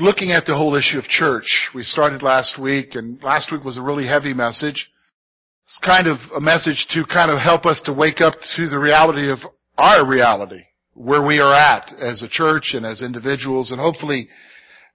looking 0.00 0.32
at 0.32 0.46
the 0.46 0.56
whole 0.56 0.74
issue 0.74 0.98
of 0.98 1.04
church. 1.04 1.68
We 1.74 1.82
started 1.82 2.22
last 2.22 2.58
week, 2.60 2.94
and 2.94 3.22
last 3.22 3.52
week 3.52 3.64
was 3.64 3.78
a 3.78 3.82
really 3.82 4.06
heavy 4.06 4.34
message. 4.34 4.90
It's 5.66 5.80
kind 5.84 6.06
of 6.06 6.16
a 6.34 6.40
message 6.40 6.86
to 6.90 7.04
kind 7.04 7.30
of 7.30 7.38
help 7.38 7.66
us 7.66 7.80
to 7.84 7.92
wake 7.92 8.20
up 8.20 8.34
to 8.56 8.68
the 8.68 8.78
reality 8.78 9.30
of 9.30 9.38
our 9.78 10.06
reality, 10.06 10.62
where 10.94 11.24
we 11.24 11.38
are 11.38 11.54
at 11.54 11.92
as 12.00 12.22
a 12.22 12.28
church 12.28 12.72
and 12.74 12.84
as 12.84 13.02
individuals, 13.02 13.70
and 13.70 13.80
hopefully 13.80 14.28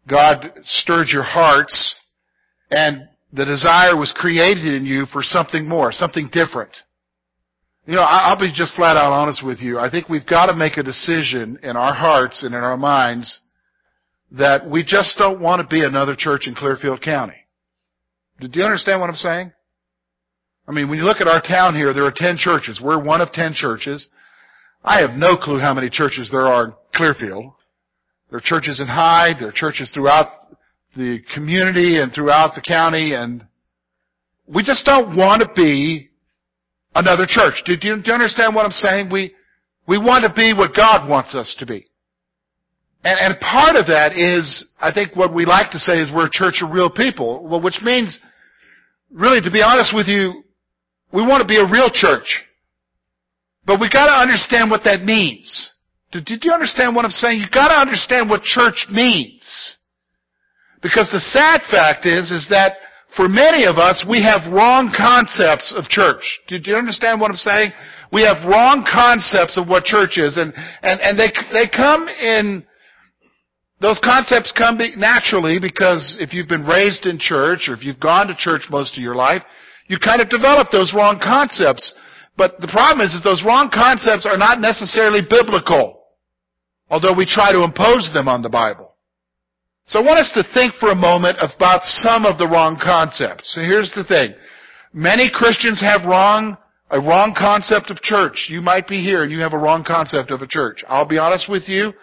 God 0.08 0.52
stirred 0.64 1.08
your 1.12 1.24
hearts 1.24 2.00
and 2.70 3.08
the 3.34 3.46
desire 3.46 3.98
was 3.98 4.14
created 4.16 4.66
in 4.66 4.86
you 4.86 5.06
for 5.08 5.22
something 5.22 5.68
more, 5.68 5.92
something 5.92 6.30
different. 6.32 6.72
You 7.86 7.96
know, 7.96 8.02
I'll 8.02 8.40
be 8.40 8.52
just 8.54 8.76
flat 8.76 8.98
out 8.98 9.12
honest 9.12 9.46
with 9.46 9.60
you. 9.60 9.78
I 9.78 9.92
think 9.92 10.10
we've 10.10 10.26
got 10.26 10.48
to 10.48 10.56
make 10.56 10.78
a 10.78 10.84
decision 10.84 11.60
in 11.62 11.76
our 11.76 11.94
hearts 11.94 12.44
and 12.44 12.56
in 12.56 12.62
our 12.62 12.78
minds 12.78 13.42
that 14.38 14.70
we 14.70 14.84
just 14.84 15.18
don't 15.18 15.40
want 15.40 15.62
to 15.62 15.68
be 15.68 15.84
another 15.84 16.16
church 16.18 16.48
in 16.48 16.56
Clearfield 16.56 17.02
County. 17.02 17.36
Do 18.40 18.50
you 18.52 18.66
understand 18.66 19.00
what 19.00 19.10
I'm 19.10 19.16
saying? 19.16 19.52
I 20.68 20.72
mean, 20.72 20.90
when 20.90 20.98
you 20.98 21.06
look 21.06 21.22
at 21.22 21.28
our 21.28 21.42
town 21.42 21.76
here, 21.76 21.94
there 21.94 22.06
are 22.06 22.14
10 22.14 22.38
churches. 22.38 22.82
We're 22.84 23.02
one 23.02 23.22
of 23.22 23.32
10 23.32 23.54
churches. 23.54 24.10
I 24.84 25.00
have 25.02 25.12
no 25.12 25.38
clue 25.38 25.60
how 25.60 25.74
many 25.74 25.90
churches 25.90 26.30
there 26.32 26.48
are 26.48 26.66
in 26.66 26.74
Clearfield. 26.94 27.54
There 28.30 28.38
are 28.38 28.42
churches 28.44 28.82
in 28.82 28.88
Hyde, 28.88 29.38
there 29.40 29.50
are 29.50 29.54
churches 29.54 29.92
throughout 29.94 30.28
the 30.96 31.20
community 31.34 32.02
and 32.02 32.12
throughout 32.12 32.56
the 32.56 32.62
county, 32.62 33.14
and 33.14 33.46
we 34.48 34.64
just 34.64 34.86
don't 34.86 35.16
want 35.16 35.42
to 35.42 35.50
be 35.56 36.10
another 36.94 37.26
church. 37.28 37.62
Do, 37.66 37.74
you, 37.74 37.78
do 37.78 38.02
you 38.06 38.14
understand 38.14 38.56
what 38.56 38.66
I'm 38.66 38.72
saying? 38.72 39.10
We, 39.12 39.34
we 39.88 39.98
want 39.98 40.26
to 40.26 40.34
be 40.34 40.54
what 40.54 40.76
God 40.76 41.10
wants 41.10 41.36
us 41.36 41.56
to 41.60 41.66
be. 41.66 41.88
And, 43.06 43.20
and 43.22 43.40
part 43.40 43.76
of 43.76 43.86
that 43.86 44.18
is, 44.18 44.66
I 44.82 44.92
think 44.92 45.16
what 45.16 45.32
we 45.32 45.46
like 45.46 45.70
to 45.72 45.80
say 45.80 46.02
is 46.02 46.12
we're 46.12 46.26
a 46.26 46.32
church 46.32 46.64
of 46.66 46.72
real 46.72 46.90
people. 46.90 47.48
Well, 47.48 47.62
which 47.62 47.80
means, 47.84 48.20
really, 49.12 49.42
to 49.42 49.52
be 49.52 49.62
honest 49.62 49.94
with 49.94 50.08
you, 50.08 50.42
we 51.14 51.22
want 51.22 51.42
to 51.42 51.48
be 51.48 51.58
a 51.58 51.70
real 51.70 51.92
church. 51.94 52.44
But 53.64 53.80
we 53.80 53.90
gotta 53.94 54.12
understand 54.12 54.72
what 54.72 54.82
that 54.86 55.04
means. 55.04 55.72
Did, 56.12 56.26
did 56.26 56.44
you 56.46 56.52
understand 56.52 56.96
what 56.96 57.06
I'm 57.06 57.12
saying? 57.12 57.40
You 57.40 57.46
gotta 57.54 57.76
understand 57.76 58.28
what 58.28 58.42
church 58.42 58.88
means. 58.92 59.76
Because 60.82 61.10
the 61.12 61.20
sad 61.20 61.62
fact 61.70 62.08
is, 62.08 62.32
is 62.32 62.48
that 62.50 62.78
for 63.16 63.30
many 63.30 63.66
of 63.66 63.78
us, 63.78 64.04
we 64.10 64.22
have 64.24 64.52
wrong 64.52 64.92
concepts 64.98 65.74
of 65.78 65.86
church. 65.86 66.22
Do, 66.48 66.58
you 66.58 66.76
understand 66.76 67.22
what 67.22 67.30
I'm 67.30 67.38
saying? 67.38 67.72
We 68.12 68.24
have 68.24 68.50
wrong 68.50 68.84
concepts 68.92 69.60
of 69.60 69.68
what 69.68 69.84
church 69.84 70.18
is, 70.18 70.38
and, 70.38 70.52
and, 70.82 71.00
and 71.02 71.20
they, 71.20 71.32
they 71.54 71.70
come 71.70 72.08
in 72.08 72.66
those 73.82 74.00
concepts 74.04 74.54
come 74.56 74.80
naturally 74.98 75.60
because 75.60 76.18
if 76.20 76.34
you've 76.34 76.48
been 76.48 76.66
raised 76.66 77.06
in 77.06 77.20
church 77.20 77.68
or 77.68 77.74
if 77.74 77.84
you've 77.84 78.00
gone 78.00 78.28
to 78.28 78.36
church 78.36 78.64
most 78.70 78.98
of 78.98 79.04
your 79.04 79.16
life, 79.16 79.42
you 79.88 79.98
kind 80.00 80.22
of 80.22 80.30
develop 80.30 80.70
those 80.72 80.94
wrong 80.96 81.20
concepts. 81.22 81.94
But 82.38 82.60
the 82.60 82.70
problem 82.72 83.06
is, 83.06 83.14
is 83.14 83.24
those 83.24 83.44
wrong 83.46 83.70
concepts 83.74 84.26
are 84.26 84.38
not 84.38 84.60
necessarily 84.60 85.22
biblical, 85.22 86.04
although 86.90 87.16
we 87.16 87.26
try 87.26 87.52
to 87.52 87.64
impose 87.64 88.12
them 88.14 88.28
on 88.28 88.42
the 88.42 88.50
Bible. 88.50 88.96
So 89.88 90.00
I 90.00 90.04
want 90.04 90.20
us 90.20 90.32
to 90.34 90.44
think 90.54 90.74
for 90.76 90.90
a 90.90 90.96
moment 90.96 91.38
about 91.40 91.84
some 91.84 92.26
of 92.26 92.38
the 92.38 92.48
wrong 92.48 92.80
concepts. 92.82 93.54
So 93.54 93.62
here's 93.62 93.94
the 93.94 94.04
thing. 94.04 94.34
Many 94.94 95.30
Christians 95.32 95.80
have 95.82 96.08
wrong, 96.08 96.58
a 96.90 97.00
wrong 97.00 97.36
concept 97.38 97.92
of 97.92 98.02
church. 98.02 98.48
You 98.50 98.62
might 98.62 98.88
be 98.88 99.04
here 99.04 99.22
and 99.22 99.32
you 99.32 99.40
have 99.42 99.54
a 99.54 99.60
wrong 99.60 99.84
concept 99.86 100.32
of 100.32 100.42
a 100.42 100.48
church. 100.48 100.84
I'll 100.88 101.08
be 101.08 101.20
honest 101.20 101.50
with 101.50 101.68
you 101.68 101.94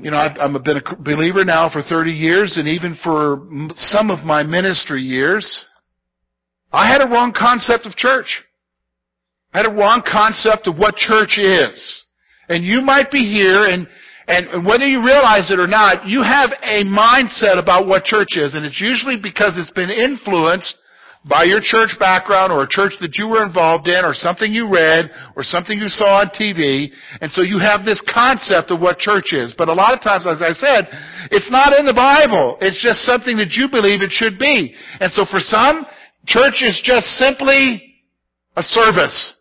you 0.00 0.10
know, 0.10 0.16
I've, 0.16 0.36
I've 0.38 0.64
been 0.64 0.78
a 0.78 0.96
believer 0.96 1.44
now 1.44 1.70
for 1.70 1.82
30 1.82 2.10
years, 2.10 2.56
and 2.56 2.66
even 2.68 2.96
for 3.02 3.46
some 3.76 4.10
of 4.10 4.24
my 4.24 4.42
ministry 4.42 5.02
years, 5.02 5.64
I 6.72 6.90
had 6.90 7.00
a 7.00 7.06
wrong 7.06 7.32
concept 7.36 7.86
of 7.86 7.94
church. 7.94 8.42
I 9.52 9.58
had 9.58 9.66
a 9.66 9.74
wrong 9.74 10.02
concept 10.04 10.66
of 10.66 10.76
what 10.76 10.96
church 10.96 11.38
is. 11.38 12.04
And 12.48 12.64
you 12.64 12.80
might 12.80 13.10
be 13.10 13.20
here, 13.20 13.66
and, 13.66 13.86
and 14.26 14.66
whether 14.66 14.86
you 14.86 14.98
realize 14.98 15.52
it 15.52 15.60
or 15.60 15.68
not, 15.68 16.08
you 16.08 16.22
have 16.22 16.50
a 16.62 16.82
mindset 16.82 17.62
about 17.62 17.86
what 17.86 18.04
church 18.04 18.36
is, 18.36 18.54
and 18.54 18.66
it's 18.66 18.80
usually 18.80 19.16
because 19.16 19.56
it's 19.56 19.70
been 19.70 19.90
influenced 19.90 20.76
by 21.24 21.44
your 21.44 21.60
church 21.62 21.96
background 21.98 22.52
or 22.52 22.64
a 22.64 22.68
church 22.68 22.92
that 23.00 23.16
you 23.16 23.28
were 23.28 23.44
involved 23.44 23.88
in 23.88 24.04
or 24.04 24.12
something 24.12 24.52
you 24.52 24.68
read 24.68 25.10
or 25.36 25.42
something 25.42 25.78
you 25.78 25.88
saw 25.88 26.20
on 26.20 26.28
TV. 26.28 26.92
And 27.20 27.32
so 27.32 27.40
you 27.40 27.58
have 27.58 27.84
this 27.84 28.02
concept 28.12 28.70
of 28.70 28.80
what 28.80 28.98
church 28.98 29.32
is. 29.32 29.54
But 29.56 29.68
a 29.68 29.72
lot 29.72 29.94
of 29.94 30.02
times, 30.02 30.26
as 30.26 30.42
I 30.42 30.52
said, 30.52 30.84
it's 31.30 31.50
not 31.50 31.72
in 31.78 31.86
the 31.86 31.96
Bible. 31.96 32.58
It's 32.60 32.80
just 32.82 33.08
something 33.08 33.38
that 33.38 33.56
you 33.56 33.68
believe 33.70 34.02
it 34.02 34.12
should 34.12 34.38
be. 34.38 34.74
And 35.00 35.10
so 35.12 35.24
for 35.24 35.40
some, 35.40 35.86
church 36.26 36.60
is 36.60 36.80
just 36.84 37.06
simply 37.16 37.80
a 38.56 38.62
service. 38.62 39.34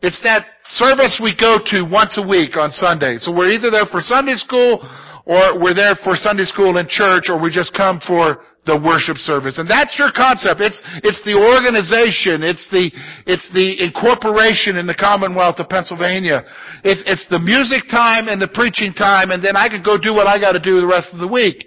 It's 0.00 0.22
that 0.22 0.46
service 0.64 1.20
we 1.22 1.36
go 1.38 1.58
to 1.66 1.82
once 1.84 2.16
a 2.16 2.26
week 2.26 2.56
on 2.56 2.70
Sunday. 2.70 3.18
So 3.18 3.34
we're 3.34 3.52
either 3.52 3.70
there 3.70 3.86
for 3.90 4.00
Sunday 4.00 4.34
school 4.34 4.80
or 5.26 5.60
we're 5.60 5.74
there 5.74 5.96
for 6.02 6.14
Sunday 6.14 6.44
school 6.44 6.78
in 6.78 6.86
church 6.88 7.24
or 7.28 7.40
we 7.40 7.50
just 7.50 7.74
come 7.74 8.00
for 8.06 8.40
the 8.68 8.76
worship 8.76 9.16
service. 9.16 9.56
And 9.56 9.64
that's 9.64 9.96
your 9.96 10.12
concept. 10.12 10.60
It's, 10.60 10.76
it's 11.00 11.24
the 11.24 11.32
organization. 11.32 12.44
It's 12.44 12.68
the, 12.68 12.92
it's 13.24 13.48
the 13.56 13.80
incorporation 13.80 14.76
in 14.76 14.84
the 14.84 14.94
Commonwealth 14.94 15.56
of 15.56 15.72
Pennsylvania. 15.72 16.44
It's, 16.84 17.00
it's 17.08 17.24
the 17.32 17.40
music 17.40 17.88
time 17.88 18.28
and 18.28 18.36
the 18.36 18.52
preaching 18.52 18.92
time, 18.92 19.32
and 19.32 19.40
then 19.42 19.56
I 19.56 19.72
can 19.72 19.82
go 19.82 19.96
do 19.96 20.12
what 20.12 20.28
I 20.28 20.38
gotta 20.38 20.60
do 20.60 20.84
the 20.84 20.86
rest 20.86 21.08
of 21.16 21.18
the 21.18 21.26
week. 21.26 21.64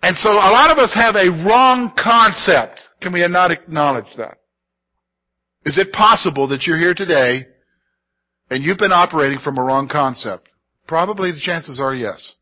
And 0.00 0.16
so 0.16 0.32
a 0.32 0.52
lot 0.52 0.72
of 0.72 0.78
us 0.80 0.96
have 0.96 1.14
a 1.14 1.28
wrong 1.44 1.92
concept. 1.92 2.80
Can 3.04 3.12
we 3.12 3.20
not 3.28 3.52
acknowledge 3.52 4.08
that? 4.16 4.38
Is 5.64 5.76
it 5.76 5.92
possible 5.92 6.48
that 6.48 6.64
you're 6.66 6.80
here 6.80 6.94
today 6.94 7.46
and 8.50 8.64
you've 8.64 8.78
been 8.78 8.92
operating 8.92 9.38
from 9.44 9.58
a 9.58 9.62
wrong 9.62 9.88
concept? 9.92 10.48
Probably 10.88 11.32
the 11.32 11.40
chances 11.40 11.80
are 11.80 11.94
yes. 11.94 12.34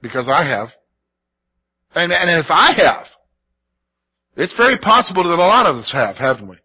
Because 0.00 0.28
I 0.28 0.44
have. 0.44 0.68
And, 1.94 2.12
and 2.12 2.30
if 2.44 2.50
I 2.50 2.72
have, 2.76 3.06
it's 4.36 4.56
very 4.56 4.78
possible 4.78 5.24
that 5.24 5.34
a 5.34 5.36
lot 5.36 5.66
of 5.66 5.76
us 5.76 5.90
have, 5.92 6.16
haven't 6.16 6.48
we? 6.48 6.56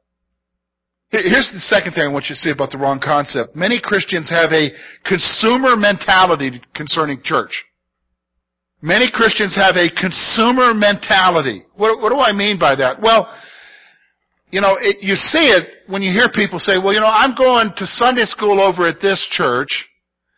Here's 1.09 1.49
the 1.53 1.59
second 1.59 1.93
thing 1.93 2.03
I 2.03 2.11
want 2.11 2.25
you 2.27 2.35
to 2.35 2.39
see 2.39 2.51
about 2.51 2.71
the 2.71 2.77
wrong 2.77 2.99
concept. 3.03 3.55
Many 3.55 3.79
Christians 3.81 4.29
have 4.29 4.51
a 4.51 4.69
consumer 5.05 5.75
mentality 5.75 6.61
concerning 6.75 7.21
church. 7.23 7.63
Many 8.81 9.09
Christians 9.11 9.55
have 9.55 9.75
a 9.75 9.89
consumer 9.89 10.73
mentality. 10.73 11.63
What, 11.75 12.01
what 12.01 12.09
do 12.09 12.19
I 12.19 12.33
mean 12.33 12.59
by 12.59 12.75
that? 12.75 13.01
Well, 13.01 13.31
you 14.51 14.61
know, 14.61 14.77
it, 14.79 14.97
you 15.01 15.15
see 15.15 15.47
it 15.47 15.67
when 15.87 16.01
you 16.01 16.11
hear 16.11 16.29
people 16.33 16.59
say, 16.59 16.77
well, 16.77 16.93
you 16.93 16.99
know, 16.99 17.07
I'm 17.11 17.35
going 17.35 17.71
to 17.77 17.85
Sunday 17.87 18.25
school 18.25 18.59
over 18.59 18.87
at 18.87 19.01
this 19.01 19.25
church, 19.31 19.69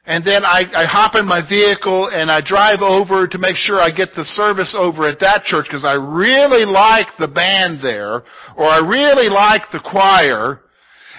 and 0.09 0.25
then 0.25 0.41
I, 0.43 0.65
I 0.73 0.89
hop 0.89 1.13
in 1.13 1.29
my 1.29 1.45
vehicle 1.45 2.09
and 2.09 2.33
I 2.33 2.41
drive 2.41 2.81
over 2.81 3.27
to 3.29 3.37
make 3.37 3.55
sure 3.55 3.77
I 3.77 3.93
get 3.93 4.09
the 4.17 4.25
service 4.25 4.73
over 4.73 5.05
at 5.05 5.19
that 5.21 5.45
church 5.45 5.69
because 5.69 5.85
I 5.85 6.01
really 6.01 6.65
like 6.65 7.13
the 7.21 7.29
band 7.29 7.77
there, 7.85 8.25
or 8.57 8.65
I 8.65 8.81
really 8.81 9.29
like 9.29 9.69
the 9.71 9.77
choir. 9.77 10.65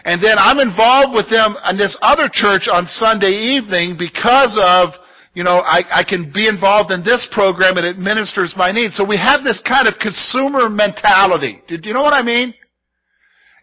And 0.03 0.19
then 0.19 0.43
I'm 0.43 0.59
involved 0.59 1.15
with 1.15 1.31
them 1.31 1.55
in 1.71 1.79
this 1.79 1.95
other 2.03 2.27
church 2.33 2.67
on 2.67 2.91
Sunday 2.91 3.55
evening 3.55 3.95
because 3.95 4.59
of, 4.59 4.99
you 5.39 5.45
know, 5.45 5.63
I, 5.63 6.03
I 6.03 6.03
can 6.03 6.33
be 6.35 6.51
involved 6.51 6.91
in 6.91 7.07
this 7.07 7.31
program 7.31 7.79
and 7.79 7.87
it 7.87 7.95
ministers 7.95 8.59
my 8.59 8.73
needs. 8.73 8.97
So 8.97 9.07
we 9.07 9.17
have 9.23 9.47
this 9.47 9.63
kind 9.63 9.87
of 9.87 10.03
consumer 10.03 10.67
mentality. 10.69 11.63
Do 11.69 11.79
you 11.79 11.95
know 11.95 12.03
what 12.03 12.13
I 12.13 12.23
mean? 12.23 12.55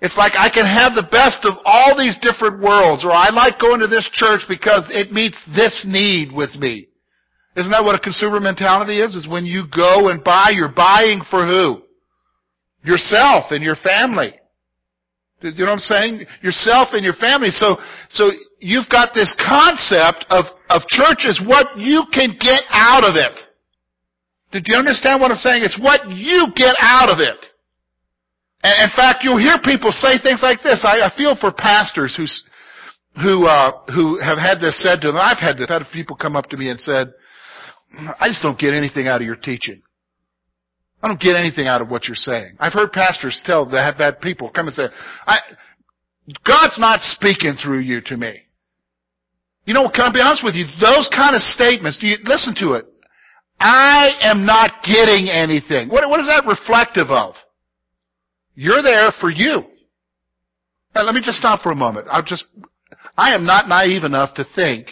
It's 0.02 0.18
like 0.18 0.34
I 0.38 0.50
can 0.54 0.66
have 0.66 0.94
the 0.94 1.10
best 1.10 1.42
of 1.44 1.58
all 1.66 1.98
these 1.98 2.20
different 2.22 2.62
worlds, 2.62 3.04
or 3.04 3.12
I 3.12 3.30
like 3.30 3.60
going 3.60 3.80
to 3.82 3.88
this 3.88 4.08
church 4.14 4.42
because 4.48 4.86
it 4.90 5.12
meets 5.12 5.38
this 5.56 5.86
need 5.88 6.32
with 6.32 6.54
me. 6.56 6.88
Isn't 7.56 7.72
that 7.72 7.84
what 7.84 7.96
a 7.96 8.00
consumer 8.00 8.40
mentality 8.40 9.02
is? 9.02 9.16
Is 9.16 9.28
when 9.28 9.46
you 9.46 9.66
go 9.74 10.10
and 10.10 10.24
buy, 10.24 10.54
you're 10.54 10.74
buying 10.74 11.22
for 11.32 11.46
who? 11.46 11.82
Yourself 12.84 13.46
and 13.50 13.64
your 13.64 13.76
family. 13.76 14.34
You 15.42 15.52
know 15.66 15.66
what 15.66 15.74
I'm 15.74 15.80
saying? 15.80 16.26
Yourself 16.42 16.90
and 16.94 17.04
your 17.04 17.14
family. 17.14 17.50
So, 17.50 17.78
so 18.10 18.30
you've 18.60 18.90
got 18.90 19.14
this 19.14 19.36
concept 19.38 20.26
of, 20.30 20.46
of 20.70 20.82
church 20.88 21.26
is 21.26 21.42
what 21.46 21.78
you 21.78 22.06
can 22.14 22.38
get 22.40 22.62
out 22.70 23.04
of 23.04 23.16
it. 23.16 23.40
Did 24.52 24.66
you 24.68 24.78
understand 24.78 25.22
what 25.22 25.32
I'm 25.32 25.38
saying? 25.38 25.64
It's 25.64 25.80
what 25.82 26.10
you 26.10 26.48
get 26.56 26.76
out 26.80 27.10
of 27.10 27.20
it. 27.20 27.38
And 28.64 28.90
in 28.90 28.96
fact, 28.96 29.24
you'll 29.24 29.38
hear 29.38 29.58
people 29.64 29.92
say 29.92 30.18
things 30.22 30.42
like 30.42 30.64
this. 30.64 30.84
I, 30.84 31.06
I 31.06 31.12
feel 31.16 31.36
for 31.40 31.52
pastors 31.52 32.16
who, 32.16 32.26
who, 33.22 33.46
uh, 33.46 33.72
who 33.94 34.20
have 34.20 34.38
had 34.38 34.60
this 34.60 34.82
said 34.82 35.02
to 35.02 35.08
them. 35.08 35.18
I've 35.18 35.38
had 35.38 35.58
this, 35.58 35.68
I've 35.70 35.84
had 35.84 35.92
people 35.94 36.16
come 36.16 36.36
up 36.36 36.50
to 36.50 36.58
me 36.58 36.70
and 36.70 36.80
said, 36.80 37.14
I 38.20 38.28
just 38.28 38.42
don't 38.42 38.60
get 38.60 38.74
anything 38.74 39.08
out 39.08 39.22
of 39.22 39.28
your 39.28 39.36
teaching. 39.36 39.82
I 41.02 41.08
don't 41.08 41.22
get 41.22 41.36
anything 41.36 41.68
out 41.68 41.82
of 41.82 41.90
what 41.90 42.08
you're 42.08 42.16
saying. 42.16 42.58
I've 42.60 42.74
heard 42.74 42.92
pastors 42.92 43.42
tell 43.46 43.70
that 43.70 43.84
have 43.84 43.96
had 43.96 44.20
people 44.20 44.50
come 44.50 44.68
and 44.68 44.76
say, 44.76 44.88
I, 45.28 45.38
God's 46.46 46.80
not 46.80 47.02
speaking 47.02 47.56
through 47.64 47.80
you 47.80 48.02
to 48.06 48.18
me. 48.18 48.42
You 49.66 49.74
know, 49.74 49.90
can 49.94 50.10
I 50.10 50.14
be 50.14 50.22
honest 50.22 50.44
with 50.44 50.56
you? 50.56 50.66
Those 50.82 51.10
kind 51.14 51.36
of 51.36 51.42
statements, 51.42 52.00
do 52.00 52.08
you 52.08 52.18
listen 52.24 52.56
to 52.60 52.74
it? 52.74 52.86
I 53.60 54.12
am 54.22 54.46
not 54.46 54.84
getting 54.84 55.30
anything. 55.30 55.90
What, 55.90 56.10
what 56.10 56.20
is 56.20 56.28
that 56.28 56.46
reflective 56.48 57.10
of? 57.10 57.36
You're 58.58 58.82
there 58.82 59.14
for 59.22 59.30
you. 59.30 59.62
Now, 60.96 61.04
let 61.04 61.14
me 61.14 61.22
just 61.24 61.38
stop 61.38 61.62
for 61.62 61.72
a 61.72 61.76
moment. 61.76 62.08
I'll 62.10 62.24
just, 62.24 62.44
I 63.16 63.36
am 63.36 63.46
not 63.46 63.70
naive 63.70 64.04
enough 64.04 64.34
to 64.34 64.46
think 64.56 64.88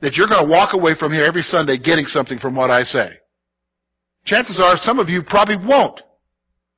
that 0.00 0.14
you're 0.14 0.26
going 0.26 0.42
to 0.44 0.50
walk 0.50 0.74
away 0.74 0.96
from 0.98 1.12
here 1.12 1.24
every 1.24 1.42
Sunday 1.42 1.78
getting 1.78 2.06
something 2.06 2.40
from 2.40 2.56
what 2.56 2.70
I 2.70 2.82
say. 2.82 3.10
Chances 4.24 4.60
are 4.60 4.76
some 4.76 4.98
of 4.98 5.08
you 5.08 5.22
probably 5.22 5.56
won't. 5.56 6.00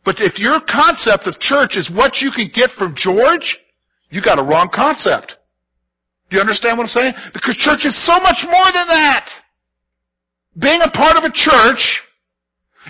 But 0.04 0.16
if 0.18 0.38
your 0.38 0.60
concept 0.68 1.26
of 1.26 1.40
church 1.40 1.74
is 1.74 1.90
what 1.90 2.20
you 2.20 2.30
can 2.30 2.50
get 2.54 2.68
from 2.76 2.92
George, 2.94 3.56
you 4.10 4.20
got 4.20 4.38
a 4.38 4.44
wrong 4.44 4.68
concept. 4.74 5.32
Do 6.28 6.36
you 6.36 6.42
understand 6.42 6.76
what 6.76 6.84
I'm 6.84 6.88
saying? 6.88 7.14
Because 7.32 7.56
church 7.56 7.86
is 7.88 7.96
so 8.04 8.20
much 8.20 8.44
more 8.44 8.68
than 8.76 8.88
that. 8.88 9.26
Being 10.60 10.82
a 10.82 10.90
part 10.90 11.16
of 11.16 11.24
a 11.24 11.32
church 11.32 12.03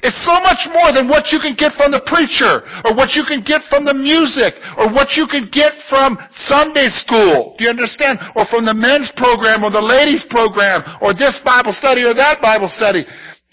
is 0.02 0.14
so 0.26 0.34
much 0.42 0.66
more 0.74 0.90
than 0.90 1.06
what 1.06 1.30
you 1.30 1.38
can 1.38 1.54
get 1.54 1.76
from 1.78 1.94
the 1.94 2.02
preacher, 2.02 2.66
or 2.82 2.96
what 2.98 3.14
you 3.14 3.22
can 3.22 3.46
get 3.46 3.62
from 3.70 3.86
the 3.86 3.94
music, 3.94 4.58
or 4.74 4.90
what 4.90 5.14
you 5.14 5.30
can 5.30 5.46
get 5.52 5.76
from 5.86 6.18
Sunday 6.34 6.90
school. 6.90 7.54
Do 7.54 7.64
you 7.64 7.70
understand? 7.70 8.18
Or 8.34 8.42
from 8.50 8.66
the 8.66 8.74
men's 8.74 9.12
program, 9.14 9.62
or 9.62 9.70
the 9.70 9.84
ladies 9.84 10.26
program, 10.26 10.82
or 10.98 11.14
this 11.14 11.38
Bible 11.46 11.72
study, 11.72 12.02
or 12.02 12.14
that 12.14 12.42
Bible 12.42 12.66
study. 12.66 13.06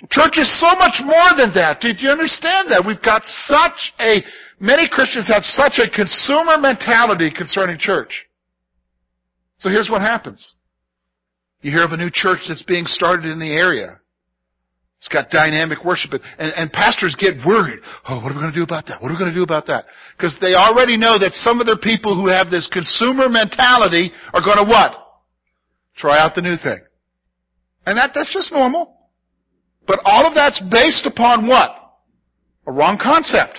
Church 0.09 0.41
is 0.41 0.49
so 0.57 0.73
much 0.81 0.97
more 1.05 1.37
than 1.37 1.53
that. 1.53 1.77
Do 1.77 1.93
you 1.93 2.09
understand 2.09 2.73
that? 2.73 2.81
We've 2.81 3.01
got 3.05 3.21
such 3.45 3.93
a, 4.01 4.25
many 4.57 4.89
Christians 4.89 5.29
have 5.29 5.45
such 5.45 5.77
a 5.77 5.85
consumer 5.85 6.57
mentality 6.57 7.29
concerning 7.29 7.77
church. 7.77 8.25
So 9.61 9.69
here's 9.69 9.93
what 9.93 10.01
happens. 10.01 10.55
You 11.61 11.69
hear 11.69 11.85
of 11.85 11.91
a 11.91 11.97
new 11.97 12.09
church 12.11 12.39
that's 12.47 12.63
being 12.63 12.85
started 12.85 13.29
in 13.29 13.37
the 13.37 13.53
area. 13.53 14.00
It's 15.01 15.09
got 15.09 15.31
dynamic 15.31 15.83
worship. 15.83 16.13
And, 16.13 16.53
and 16.53 16.71
pastors 16.71 17.17
get 17.17 17.33
worried. 17.43 17.79
Oh, 18.07 18.21
what 18.21 18.31
are 18.31 18.35
we 18.35 18.41
going 18.41 18.53
to 18.53 18.59
do 18.59 18.61
about 18.61 18.85
that? 18.85 19.01
What 19.01 19.09
are 19.09 19.15
we 19.15 19.17
going 19.17 19.33
to 19.33 19.35
do 19.35 19.41
about 19.41 19.65
that? 19.65 19.85
Because 20.15 20.37
they 20.39 20.53
already 20.53 20.95
know 20.95 21.17
that 21.17 21.33
some 21.33 21.59
of 21.59 21.65
their 21.65 21.81
people 21.81 22.13
who 22.13 22.29
have 22.29 22.51
this 22.51 22.69
consumer 22.71 23.27
mentality 23.27 24.11
are 24.31 24.45
going 24.45 24.61
to 24.61 24.69
what? 24.69 24.93
Try 25.97 26.21
out 26.21 26.35
the 26.35 26.45
new 26.45 26.55
thing. 26.55 26.77
And 27.87 27.97
that, 27.97 28.11
that's 28.13 28.31
just 28.31 28.51
normal. 28.51 28.93
But 29.87 30.01
all 30.05 30.27
of 30.27 30.35
that's 30.35 30.61
based 30.69 31.07
upon 31.07 31.47
what? 31.47 31.71
A 32.67 32.71
wrong 32.71 32.99
concept. 33.01 33.57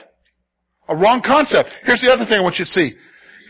A 0.87 0.95
wrong 0.97 1.23
concept. 1.27 1.71
Here's 1.83 2.03
the 2.03 2.13
other 2.13 2.25
thing 2.25 2.39
I 2.39 2.41
want 2.41 2.61
you 2.61 2.65
to 2.65 2.71
see. 2.71 2.95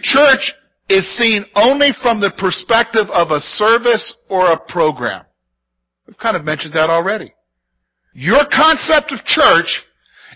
Church 0.00 0.50
is 0.88 1.04
seen 1.18 1.44
only 1.54 1.90
from 2.00 2.22
the 2.22 2.32
perspective 2.38 3.06
of 3.12 3.28
a 3.30 3.40
service 3.40 4.16
or 4.30 4.50
a 4.50 4.58
program. 4.58 5.26
We've 6.06 6.16
kind 6.16 6.38
of 6.38 6.44
mentioned 6.44 6.72
that 6.72 6.88
already. 6.88 7.34
Your 8.14 8.44
concept 8.50 9.12
of 9.12 9.24
church 9.24 9.82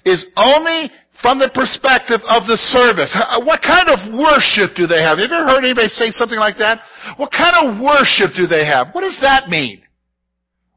is 0.05 0.27
only 0.37 0.91
from 1.23 1.39
the 1.39 1.51
perspective 1.55 2.21
of 2.29 2.47
the 2.47 2.57
service. 2.57 3.17
Uh, 3.17 3.43
what 3.45 3.63
kind 3.63 3.89
of 3.89 4.13
worship 4.13 4.77
do 4.77 4.87
they 4.87 5.01
have? 5.01 5.19
Have 5.19 5.31
you 5.31 5.37
ever 5.37 5.45
heard 5.45 5.65
anybody 5.65 5.89
say 5.89 6.11
something 6.11 6.39
like 6.39 6.59
that? 6.59 6.81
What 7.17 7.33
kind 7.33 7.57
of 7.57 7.81
worship 7.81 8.37
do 8.37 8.47
they 8.47 8.65
have? 8.67 8.93
What 8.93 9.01
does 9.01 9.19
that 9.21 9.49
mean? 9.49 9.83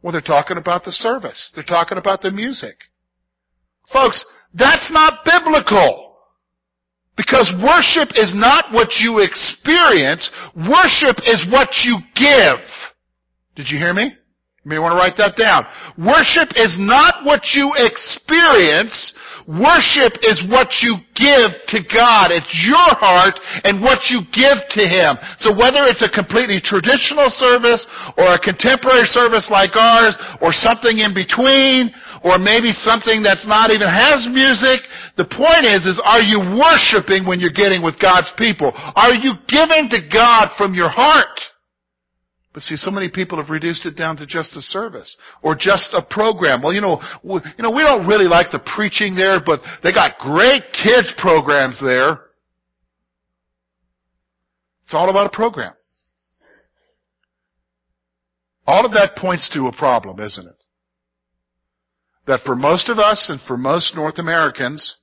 Well, 0.02 0.14
they're 0.14 0.22
talking 0.22 0.58
about 0.58 0.84
the 0.84 0.92
service. 0.92 1.52
They're 1.56 1.64
talking 1.64 1.98
about 1.98 2.22
the 2.22 2.32
music. 2.32 2.76
Folks, 3.92 4.24
that's 4.54 4.92
not 4.92 5.26
biblical. 5.26 6.16
Because 7.18 7.52
worship 7.60 8.16
is 8.16 8.32
not 8.34 8.72
what 8.72 8.96
you 9.00 9.20
experience. 9.20 10.32
Worship 10.56 11.20
is 11.28 11.46
what 11.52 11.70
you 11.84 12.00
give. 12.16 12.64
Did 13.56 13.68
you 13.70 13.78
hear 13.78 13.94
me? 13.94 14.16
You 14.68 14.76
may 14.76 14.80
want 14.80 14.92
to 14.92 15.00
write 15.00 15.16
that 15.16 15.40
down. 15.40 15.64
Worship 15.96 16.52
is 16.60 16.76
not 16.76 17.24
what 17.24 17.56
you 17.56 17.72
experience. 17.80 19.16
Worship 19.48 20.20
is 20.20 20.44
what 20.52 20.84
you 20.84 21.00
give 21.16 21.56
to 21.72 21.80
God. 21.88 22.36
It's 22.36 22.52
your 22.68 22.92
heart 23.00 23.40
and 23.64 23.80
what 23.80 24.12
you 24.12 24.20
give 24.36 24.60
to 24.76 24.84
Him. 24.84 25.16
So 25.40 25.56
whether 25.56 25.88
it's 25.88 26.04
a 26.04 26.12
completely 26.12 26.60
traditional 26.60 27.32
service 27.32 27.88
or 28.20 28.36
a 28.36 28.44
contemporary 28.44 29.08
service 29.08 29.48
like 29.48 29.80
ours 29.80 30.20
or 30.44 30.52
something 30.52 31.00
in 31.00 31.16
between 31.16 31.96
or 32.28 32.36
maybe 32.36 32.76
something 32.76 33.24
that's 33.24 33.48
not 33.48 33.72
even 33.72 33.88
has 33.88 34.28
music, 34.28 34.84
the 35.16 35.24
point 35.32 35.64
is, 35.64 35.88
is 35.88 36.04
are 36.04 36.20
you 36.20 36.44
worshiping 36.60 37.24
when 37.24 37.40
you're 37.40 37.56
getting 37.56 37.80
with 37.80 37.96
God's 37.96 38.36
people? 38.36 38.76
Are 38.76 39.16
you 39.16 39.40
giving 39.48 39.88
to 39.96 40.04
God 40.12 40.52
from 40.60 40.76
your 40.76 40.92
heart? 40.92 41.40
But 42.60 42.64
see, 42.66 42.76
so 42.76 42.92
many 42.92 43.08
people 43.08 43.38
have 43.38 43.50
reduced 43.50 43.86
it 43.86 43.96
down 43.96 44.18
to 44.18 44.26
just 44.26 44.54
a 44.58 44.62
service 44.62 45.16
or 45.42 45.56
just 45.58 45.94
a 45.94 46.02
program. 46.02 46.62
Well, 46.62 46.74
you 46.74 46.82
know, 46.82 47.00
we, 47.24 47.36
you 47.58 47.64
know, 47.64 47.72
we 47.72 47.84
don't 47.84 48.06
really 48.06 48.28
like 48.28 48.52
the 48.52 48.60
preaching 48.76 49.16
there, 49.16 49.40
but 49.40 49.62
they 49.82 49.94
got 49.94 50.18
great 50.18 50.64
kids 50.74 51.14
programs 51.18 51.80
there. 51.82 52.20
It's 54.84 54.94
all 54.94 55.10
about 55.10 55.28
a 55.28 55.30
program. 55.34 55.72
All 58.68 58.86
of 58.86 58.92
that 58.92 59.16
points 59.16 59.50
to 59.54 59.68
a 59.68 59.72
problem, 59.72 60.20
isn't 60.20 60.46
it? 60.46 60.58
That 62.28 62.42
for 62.46 62.56
most 62.56 62.90
of 62.90 63.00
us 63.00 63.30
and 63.30 63.40
for 63.48 63.56
most 63.56 63.96
North 63.96 64.20
Americans, 64.20 64.98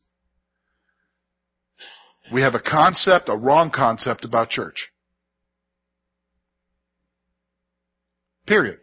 we 2.30 2.42
have 2.42 2.52
a 2.52 2.60
concept, 2.60 3.30
a 3.30 3.34
wrong 3.34 3.70
concept 3.74 4.26
about 4.26 4.50
church. 4.50 4.90
Period. 8.46 8.78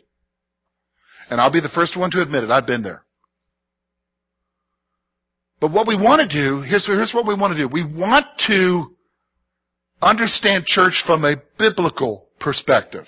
And 1.29 1.39
I'll 1.39 1.51
be 1.51 1.61
the 1.61 1.69
first 1.73 1.97
one 1.97 2.11
to 2.11 2.21
admit 2.21 2.43
it. 2.43 2.51
I've 2.51 2.67
been 2.67 2.83
there. 2.83 3.03
But 5.59 5.71
what 5.71 5.87
we 5.87 5.95
want 5.95 6.19
to 6.21 6.27
do, 6.27 6.61
here's, 6.61 6.85
here's 6.85 7.13
what 7.13 7.25
we 7.25 7.35
want 7.35 7.53
to 7.55 7.57
do. 7.57 7.69
We 7.71 7.85
want 7.85 8.25
to 8.47 8.93
understand 10.01 10.65
church 10.65 11.03
from 11.07 11.23
a 11.23 11.35
biblical 11.57 12.27
perspective. 12.39 13.05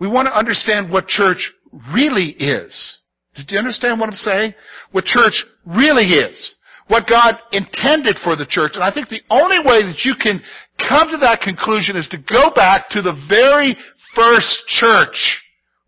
We 0.00 0.08
want 0.08 0.26
to 0.26 0.36
understand 0.36 0.90
what 0.90 1.06
church 1.06 1.52
really 1.94 2.30
is. 2.30 2.98
Did 3.36 3.50
you 3.50 3.58
understand 3.58 4.00
what 4.00 4.08
I'm 4.08 4.14
saying? 4.14 4.54
What 4.90 5.04
church 5.04 5.44
really 5.64 6.06
is. 6.06 6.56
What 6.88 7.08
God 7.08 7.36
intended 7.52 8.18
for 8.24 8.34
the 8.34 8.46
church. 8.46 8.72
And 8.74 8.82
I 8.82 8.92
think 8.92 9.08
the 9.08 9.22
only 9.30 9.58
way 9.60 9.82
that 9.86 10.00
you 10.04 10.14
can 10.20 10.42
come 10.78 11.08
to 11.10 11.18
that 11.18 11.40
conclusion 11.40 11.96
is 11.96 12.08
to 12.08 12.18
go 12.18 12.50
back 12.54 12.88
to 12.90 13.02
the 13.02 13.14
very 13.28 13.76
first 14.14 14.64
church. 14.68 15.40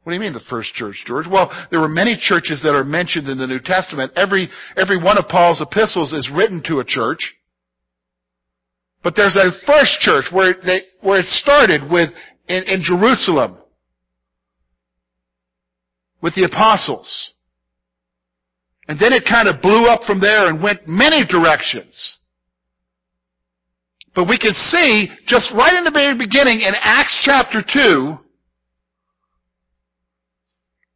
What 0.03 0.12
do 0.12 0.14
you 0.14 0.21
mean 0.21 0.35
the 0.35 0.41
first 0.50 0.75
church, 0.75 1.03
George? 1.07 1.26
Well, 1.31 1.50
there 1.71 1.81
were 1.81 1.88
many 1.88 2.17
churches 2.21 2.61
that 2.62 2.75
are 2.75 2.85
mentioned 2.85 3.29
in 3.29 3.38
the 3.38 3.47
New 3.47 3.61
Testament. 3.61 4.12
Every, 4.17 4.50
every 4.76 5.03
one 5.03 5.17
of 5.17 5.29
Paul's 5.29 5.62
epistles 5.62 6.12
is 6.12 6.31
written 6.35 6.62
to 6.67 6.81
a 6.81 6.85
church. 6.85 7.35
But 9.03 9.14
there's 9.17 9.37
a 9.37 9.50
first 9.67 10.00
church 10.00 10.26
where, 10.31 10.55
they, 10.64 10.83
where 11.00 11.21
it 11.21 11.26
started 11.26 11.91
with, 11.91 12.11
in, 12.49 12.64
in 12.64 12.83
Jerusalem, 12.83 13.57
with 16.21 16.35
the 16.35 16.45
apostles. 16.45 17.33
And 18.88 18.99
then 18.99 19.12
it 19.12 19.25
kind 19.29 19.49
of 19.49 19.62
blew 19.62 19.87
up 19.87 20.03
from 20.07 20.21
there 20.21 20.49
and 20.49 20.62
went 20.62 20.87
many 20.87 21.26
directions. 21.26 22.19
But 24.14 24.28
we 24.28 24.38
can 24.38 24.54
see, 24.54 25.09
just 25.26 25.52
right 25.54 25.75
in 25.75 25.85
the 25.85 25.90
very 25.90 26.16
beginning 26.16 26.61
in 26.61 26.73
Acts 26.80 27.18
chapter 27.23 27.62
2, 27.66 28.16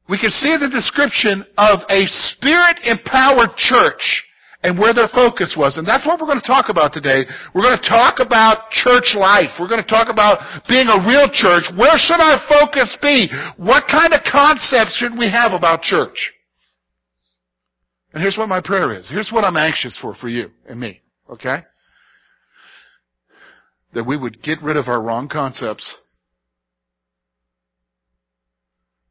we 0.08 0.18
can 0.18 0.30
see 0.30 0.56
the 0.56 0.70
description 0.70 1.44
of 1.58 1.80
a 1.90 2.06
spirit-empowered 2.06 3.56
church 3.56 4.24
and 4.62 4.78
where 4.78 4.94
their 4.94 5.08
focus 5.08 5.54
was. 5.56 5.78
And 5.78 5.86
that's 5.86 6.06
what 6.06 6.20
we're 6.20 6.26
going 6.26 6.40
to 6.40 6.46
talk 6.46 6.68
about 6.68 6.92
today. 6.92 7.24
We're 7.54 7.62
going 7.62 7.78
to 7.78 7.88
talk 7.88 8.18
about 8.18 8.70
church 8.70 9.14
life. 9.14 9.50
We're 9.60 9.68
going 9.68 9.82
to 9.82 9.88
talk 9.88 10.08
about 10.08 10.38
being 10.68 10.88
a 10.88 10.98
real 11.06 11.28
church. 11.30 11.70
Where 11.76 11.94
should 11.96 12.18
our 12.18 12.40
focus 12.48 12.96
be? 13.02 13.28
What 13.56 13.84
kind 13.90 14.14
of 14.14 14.20
concepts 14.30 14.96
should 14.96 15.18
we 15.18 15.30
have 15.30 15.52
about 15.52 15.82
church? 15.82 16.32
And 18.14 18.22
here's 18.22 18.38
what 18.38 18.48
my 18.48 18.60
prayer 18.60 18.96
is. 18.96 19.08
Here's 19.10 19.30
what 19.30 19.44
I'm 19.44 19.56
anxious 19.56 19.96
for 20.00 20.14
for 20.14 20.28
you 20.28 20.50
and 20.66 20.80
me. 20.80 21.02
Okay? 21.30 21.62
That 23.94 24.06
we 24.06 24.16
would 24.16 24.42
get 24.42 24.62
rid 24.62 24.76
of 24.76 24.88
our 24.88 25.00
wrong 25.00 25.28
concepts 25.28 25.96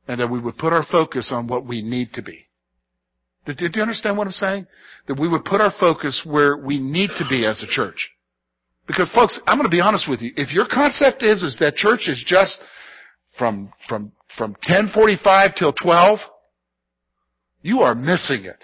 and 0.08 0.20
that 0.20 0.32
we 0.32 0.40
would 0.40 0.58
put 0.58 0.74
our 0.74 0.86
focus 0.90 1.32
on 1.34 1.48
what 1.48 1.66
we 1.66 1.82
need 1.82 2.14
to 2.14 2.22
be. 2.22 2.46
Do, 3.46 3.54
you 3.74 3.82
understand 3.82 4.18
what 4.18 4.28
I'm 4.28 4.34
saying? 4.34 4.68
That 5.08 5.20
we 5.20 5.28
would 5.28 5.46
put 5.46 5.62
our 5.62 5.74
focus 5.80 6.22
where 6.26 6.58
we 6.58 6.80
need 6.80 7.10
to 7.18 7.26
be 7.30 7.46
as 7.46 7.64
a 7.64 7.68
church. 7.68 8.10
Because 8.88 9.10
folks, 9.14 9.40
I'm 9.48 9.58
going 9.58 9.70
to 9.70 9.76
be 9.76 9.82
honest 9.82 10.10
with 10.10 10.22
you. 10.22 10.32
If 10.36 10.54
your 10.54 10.66
concept 10.72 11.24
is, 11.24 11.44
is 11.44 11.58
that 11.60 11.76
church 11.76 12.08
is 12.08 12.22
just 12.26 12.60
from, 13.38 13.72
from, 13.88 14.12
from 14.38 14.52
1045 14.68 15.52
till 15.58 15.74
12, 15.74 16.20
you 17.62 17.80
are 17.80 17.96
missing 17.96 18.46
it. 18.46 18.64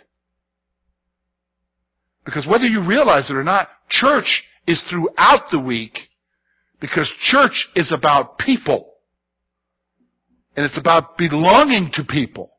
Because 2.26 2.48
whether 2.50 2.66
you 2.66 2.86
realize 2.86 3.30
it 3.30 3.36
or 3.36 3.44
not, 3.44 3.70
church 3.90 4.44
is 4.68 4.86
throughout 4.90 5.46
the 5.52 5.60
week 5.60 5.98
because 6.80 7.12
church 7.22 7.70
is 7.76 7.92
about 7.92 8.38
people. 8.38 8.94
And 10.56 10.66
it's 10.66 10.80
about 10.80 11.18
belonging 11.18 11.90
to 11.94 12.04
people. 12.04 12.52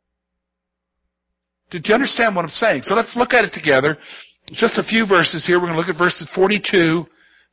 Did 1.71 1.87
you 1.87 1.95
understand 1.95 2.35
what 2.35 2.43
I'm 2.43 2.49
saying? 2.49 2.83
So 2.83 2.95
let's 2.95 3.15
look 3.17 3.33
at 3.33 3.45
it 3.45 3.53
together. 3.53 3.97
Just 4.49 4.79
a 4.79 4.83
few 4.83 5.07
verses 5.07 5.47
here. 5.47 5.57
We're 5.57 5.67
going 5.67 5.75
to 5.75 5.79
look 5.79 5.89
at 5.89 5.99
verses 5.99 6.29
42 6.35 7.05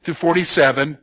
through 0.04 0.14
47. 0.16 0.98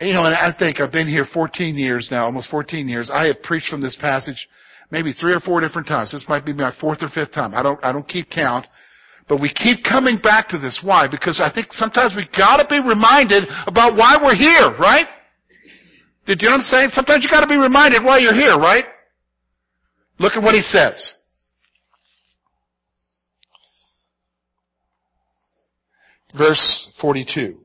You 0.00 0.12
know, 0.12 0.24
and 0.24 0.34
I 0.34 0.54
think 0.58 0.80
I've 0.80 0.92
been 0.92 1.08
here 1.08 1.26
14 1.32 1.74
years 1.76 2.08
now, 2.10 2.24
almost 2.24 2.50
14 2.50 2.88
years. 2.88 3.10
I 3.12 3.26
have 3.26 3.42
preached 3.42 3.68
from 3.68 3.80
this 3.80 3.96
passage 4.00 4.46
maybe 4.90 5.12
three 5.12 5.32
or 5.32 5.40
four 5.40 5.60
different 5.60 5.88
times. 5.88 6.12
This 6.12 6.26
might 6.28 6.44
be 6.44 6.52
my 6.52 6.72
fourth 6.80 7.02
or 7.02 7.08
fifth 7.08 7.32
time. 7.32 7.54
I 7.54 7.62
don't, 7.62 7.82
I 7.82 7.92
don't 7.92 8.06
keep 8.06 8.30
count. 8.30 8.66
But 9.28 9.40
we 9.40 9.52
keep 9.52 9.82
coming 9.82 10.18
back 10.22 10.48
to 10.50 10.58
this. 10.58 10.80
Why? 10.82 11.08
Because 11.10 11.40
I 11.42 11.52
think 11.52 11.72
sometimes 11.72 12.14
we 12.16 12.28
gotta 12.36 12.66
be 12.68 12.78
reminded 12.78 13.44
about 13.66 13.96
why 13.96 14.16
we're 14.22 14.36
here, 14.36 14.74
right? 14.78 15.06
Did 16.26 16.42
you 16.42 16.48
know 16.48 16.54
what 16.54 16.58
I'm 16.58 16.62
saying? 16.62 16.88
Sometimes 16.92 17.24
you 17.24 17.30
gotta 17.30 17.46
be 17.46 17.56
reminded 17.56 18.04
why 18.04 18.18
you're 18.18 18.34
here, 18.34 18.56
right? 18.56 18.84
Look 20.18 20.34
at 20.34 20.42
what 20.42 20.54
he 20.54 20.62
says. 20.62 21.14
Verse 26.36 26.88
42. 27.00 27.58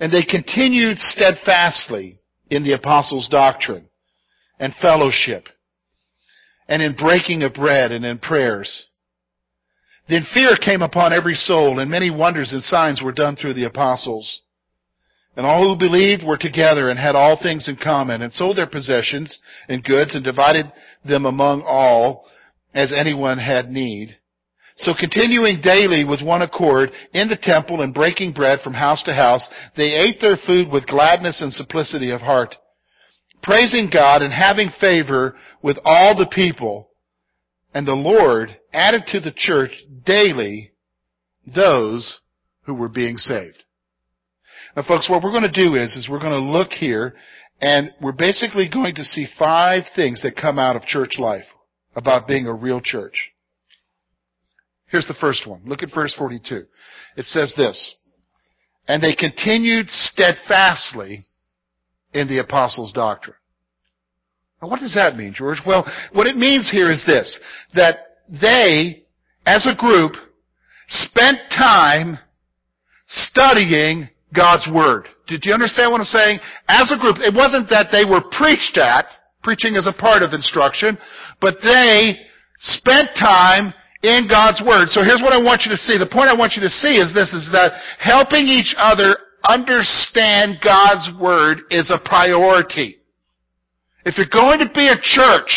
And 0.00 0.12
they 0.12 0.22
continued 0.22 0.98
steadfastly 0.98 2.18
in 2.50 2.62
the 2.64 2.72
apostles' 2.72 3.28
doctrine 3.28 3.86
and 4.58 4.74
fellowship 4.80 5.48
and 6.68 6.82
in 6.82 6.94
breaking 6.94 7.42
of 7.42 7.54
bread 7.54 7.92
and 7.92 8.04
in 8.04 8.18
prayers. 8.18 8.85
Then 10.08 10.26
fear 10.32 10.56
came 10.56 10.82
upon 10.82 11.12
every 11.12 11.34
soul, 11.34 11.80
and 11.80 11.90
many 11.90 12.10
wonders 12.10 12.52
and 12.52 12.62
signs 12.62 13.02
were 13.02 13.12
done 13.12 13.36
through 13.36 13.54
the 13.54 13.64
apostles. 13.64 14.40
And 15.36 15.44
all 15.44 15.62
who 15.62 15.78
believed 15.78 16.22
were 16.24 16.38
together 16.38 16.88
and 16.88 16.98
had 16.98 17.16
all 17.16 17.36
things 17.40 17.68
in 17.68 17.76
common, 17.76 18.22
and 18.22 18.32
sold 18.32 18.56
their 18.56 18.68
possessions 18.68 19.38
and 19.68 19.84
goods, 19.84 20.14
and 20.14 20.24
divided 20.24 20.70
them 21.04 21.26
among 21.26 21.62
all, 21.62 22.26
as 22.72 22.92
anyone 22.92 23.38
had 23.38 23.70
need. 23.70 24.16
So 24.78 24.92
continuing 24.98 25.60
daily 25.62 26.04
with 26.04 26.22
one 26.22 26.42
accord 26.42 26.90
in 27.12 27.28
the 27.28 27.38
temple 27.40 27.80
and 27.80 27.94
breaking 27.94 28.32
bread 28.32 28.60
from 28.60 28.74
house 28.74 29.02
to 29.04 29.14
house, 29.14 29.48
they 29.76 29.94
ate 29.94 30.20
their 30.20 30.36
food 30.46 30.70
with 30.70 30.86
gladness 30.86 31.40
and 31.40 31.52
simplicity 31.52 32.10
of 32.10 32.20
heart, 32.20 32.54
praising 33.42 33.88
God 33.90 34.20
and 34.20 34.32
having 34.32 34.68
favor 34.78 35.34
with 35.62 35.78
all 35.84 36.16
the 36.16 36.30
people. 36.30 36.90
And 37.76 37.86
the 37.86 37.92
Lord 37.92 38.58
added 38.72 39.02
to 39.08 39.20
the 39.20 39.34
church 39.36 39.70
daily 40.06 40.72
those 41.54 42.20
who 42.62 42.72
were 42.72 42.88
being 42.88 43.18
saved. 43.18 43.64
Now 44.74 44.84
folks, 44.84 45.10
what 45.10 45.22
we're 45.22 45.30
going 45.30 45.42
to 45.42 45.52
do 45.52 45.74
is, 45.74 45.94
is 45.94 46.08
we're 46.08 46.18
going 46.18 46.42
to 46.42 46.50
look 46.58 46.70
here 46.70 47.14
and 47.60 47.90
we're 48.00 48.12
basically 48.12 48.66
going 48.66 48.94
to 48.94 49.04
see 49.04 49.26
five 49.38 49.82
things 49.94 50.22
that 50.22 50.36
come 50.36 50.58
out 50.58 50.74
of 50.74 50.86
church 50.86 51.18
life 51.18 51.44
about 51.94 52.26
being 52.26 52.46
a 52.46 52.54
real 52.54 52.80
church. 52.80 53.30
Here's 54.86 55.06
the 55.06 55.12
first 55.20 55.46
one. 55.46 55.60
Look 55.66 55.82
at 55.82 55.90
verse 55.94 56.14
42. 56.16 56.64
It 57.18 57.26
says 57.26 57.52
this, 57.58 57.94
and 58.88 59.02
they 59.02 59.14
continued 59.14 59.90
steadfastly 59.90 61.26
in 62.14 62.26
the 62.26 62.38
apostles' 62.38 62.94
doctrine. 62.94 63.36
Now, 64.62 64.68
what 64.68 64.80
does 64.80 64.94
that 64.94 65.16
mean, 65.16 65.34
George? 65.34 65.58
Well, 65.66 65.84
what 66.12 66.26
it 66.26 66.36
means 66.36 66.70
here 66.70 66.90
is 66.90 67.04
this, 67.06 67.38
that 67.74 67.98
they, 68.28 69.04
as 69.44 69.66
a 69.66 69.76
group, 69.76 70.12
spent 70.88 71.38
time 71.50 72.18
studying 73.06 74.08
God's 74.34 74.68
Word. 74.72 75.08
Did 75.26 75.44
you 75.44 75.52
understand 75.52 75.92
what 75.92 76.00
I'm 76.00 76.06
saying? 76.06 76.38
As 76.68 76.90
a 76.90 76.98
group, 76.98 77.16
it 77.18 77.34
wasn't 77.34 77.68
that 77.70 77.88
they 77.90 78.04
were 78.04 78.22
preached 78.36 78.78
at, 78.78 79.06
preaching 79.42 79.74
is 79.74 79.86
a 79.86 79.92
part 79.92 80.22
of 80.22 80.32
instruction, 80.32 80.96
but 81.40 81.56
they 81.62 82.16
spent 82.60 83.10
time 83.18 83.74
in 84.02 84.26
God's 84.28 84.62
Word. 84.64 84.88
So 84.88 85.02
here's 85.02 85.22
what 85.22 85.32
I 85.32 85.42
want 85.42 85.62
you 85.64 85.70
to 85.70 85.76
see. 85.76 85.98
The 85.98 86.10
point 86.10 86.30
I 86.30 86.36
want 86.36 86.54
you 86.54 86.62
to 86.62 86.70
see 86.70 86.96
is 86.96 87.12
this, 87.12 87.32
is 87.32 87.48
that 87.52 87.72
helping 87.98 88.46
each 88.46 88.74
other 88.78 89.16
understand 89.44 90.58
God's 90.62 91.10
Word 91.20 91.58
is 91.70 91.90
a 91.90 91.98
priority. 92.08 92.98
If 94.06 94.16
you're 94.16 94.30
going 94.30 94.60
to 94.62 94.70
be 94.72 94.86
a 94.86 94.94
church, 95.02 95.50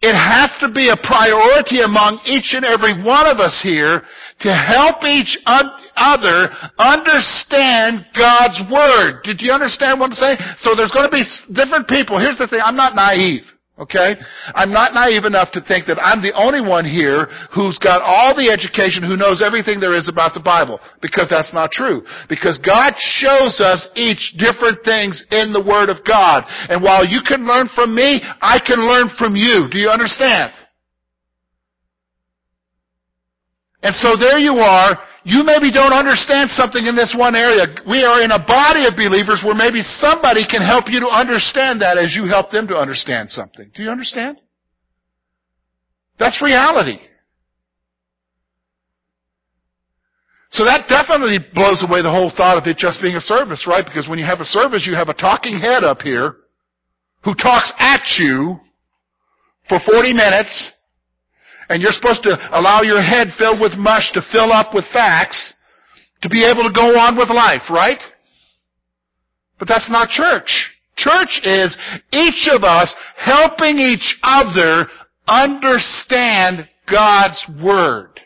it 0.00 0.16
has 0.16 0.56
to 0.64 0.72
be 0.72 0.88
a 0.88 0.96
priority 0.96 1.84
among 1.84 2.24
each 2.24 2.56
and 2.56 2.64
every 2.64 2.96
one 3.04 3.28
of 3.28 3.36
us 3.36 3.60
here 3.62 4.00
to 4.40 4.48
help 4.48 5.04
each 5.04 5.36
other 5.44 6.48
understand 6.80 8.08
God's 8.16 8.56
Word. 8.72 9.20
Did 9.22 9.44
you 9.44 9.52
understand 9.52 10.00
what 10.00 10.06
I'm 10.06 10.16
saying? 10.16 10.38
So 10.64 10.74
there's 10.74 10.90
going 10.90 11.04
to 11.04 11.12
be 11.12 11.28
different 11.52 11.86
people. 11.86 12.18
Here's 12.18 12.38
the 12.38 12.48
thing, 12.48 12.60
I'm 12.64 12.76
not 12.76 12.96
naive. 12.96 13.44
Okay? 13.80 14.12
I'm 14.54 14.72
not 14.72 14.92
naive 14.92 15.24
enough 15.24 15.52
to 15.56 15.64
think 15.64 15.86
that 15.88 15.96
I'm 15.96 16.20
the 16.20 16.36
only 16.36 16.60
one 16.60 16.84
here 16.84 17.32
who's 17.48 17.80
got 17.80 18.04
all 18.04 18.36
the 18.36 18.52
education, 18.52 19.00
who 19.00 19.16
knows 19.16 19.40
everything 19.40 19.80
there 19.80 19.96
is 19.96 20.04
about 20.04 20.36
the 20.36 20.44
Bible. 20.44 20.78
Because 21.00 21.32
that's 21.32 21.56
not 21.56 21.72
true. 21.72 22.04
Because 22.28 22.60
God 22.60 22.92
shows 23.00 23.56
us 23.58 23.88
each 23.96 24.36
different 24.36 24.84
things 24.84 25.24
in 25.32 25.56
the 25.56 25.64
Word 25.64 25.88
of 25.88 26.04
God. 26.04 26.44
And 26.68 26.84
while 26.84 27.08
you 27.08 27.24
can 27.24 27.48
learn 27.48 27.72
from 27.74 27.96
me, 27.96 28.20
I 28.44 28.60
can 28.60 28.84
learn 28.84 29.08
from 29.16 29.34
you. 29.34 29.66
Do 29.72 29.80
you 29.80 29.88
understand? 29.88 30.52
And 33.82 33.94
so 33.96 34.16
there 34.16 34.38
you 34.38 34.60
are, 34.60 34.98
you 35.24 35.42
maybe 35.44 35.72
don't 35.72 35.92
understand 35.92 36.50
something 36.50 36.84
in 36.86 36.96
this 36.96 37.14
one 37.16 37.34
area. 37.34 37.64
We 37.88 38.04
are 38.04 38.22
in 38.22 38.30
a 38.30 38.44
body 38.44 38.86
of 38.86 38.96
believers 38.96 39.42
where 39.44 39.54
maybe 39.54 39.82
somebody 39.82 40.46
can 40.48 40.60
help 40.60 40.84
you 40.88 41.00
to 41.00 41.08
understand 41.08 41.80
that 41.80 41.96
as 41.96 42.14
you 42.14 42.26
help 42.28 42.50
them 42.50 42.68
to 42.68 42.76
understand 42.76 43.30
something. 43.30 43.70
Do 43.74 43.82
you 43.82 43.90
understand? 43.90 44.40
That's 46.18 46.42
reality. 46.42 46.98
So 50.50 50.64
that 50.64 50.88
definitely 50.88 51.38
blows 51.54 51.84
away 51.86 52.02
the 52.02 52.10
whole 52.10 52.32
thought 52.36 52.58
of 52.58 52.66
it 52.66 52.76
just 52.76 53.00
being 53.00 53.14
a 53.14 53.20
service, 53.20 53.66
right? 53.66 53.84
Because 53.84 54.08
when 54.08 54.18
you 54.18 54.26
have 54.26 54.40
a 54.40 54.44
service, 54.44 54.84
you 54.86 54.94
have 54.94 55.08
a 55.08 55.14
talking 55.14 55.58
head 55.58 55.84
up 55.84 56.02
here 56.02 56.36
who 57.24 57.34
talks 57.34 57.72
at 57.78 58.02
you 58.18 58.58
for 59.68 59.78
40 59.86 60.12
minutes 60.12 60.70
and 61.70 61.80
you're 61.80 61.92
supposed 61.92 62.24
to 62.24 62.36
allow 62.50 62.82
your 62.82 63.00
head 63.00 63.28
filled 63.38 63.60
with 63.60 63.78
mush 63.78 64.10
to 64.12 64.20
fill 64.32 64.52
up 64.52 64.74
with 64.74 64.84
facts 64.92 65.54
to 66.20 66.28
be 66.28 66.44
able 66.44 66.64
to 66.64 66.74
go 66.74 66.98
on 66.98 67.16
with 67.16 67.30
life, 67.30 67.70
right? 67.70 68.02
But 69.58 69.68
that's 69.68 69.88
not 69.88 70.08
church. 70.08 70.74
Church 70.96 71.40
is 71.44 71.78
each 72.12 72.48
of 72.52 72.64
us 72.64 72.94
helping 73.16 73.78
each 73.78 74.18
other 74.22 74.88
understand 75.28 76.68
God's 76.90 77.46
Word. 77.62 78.20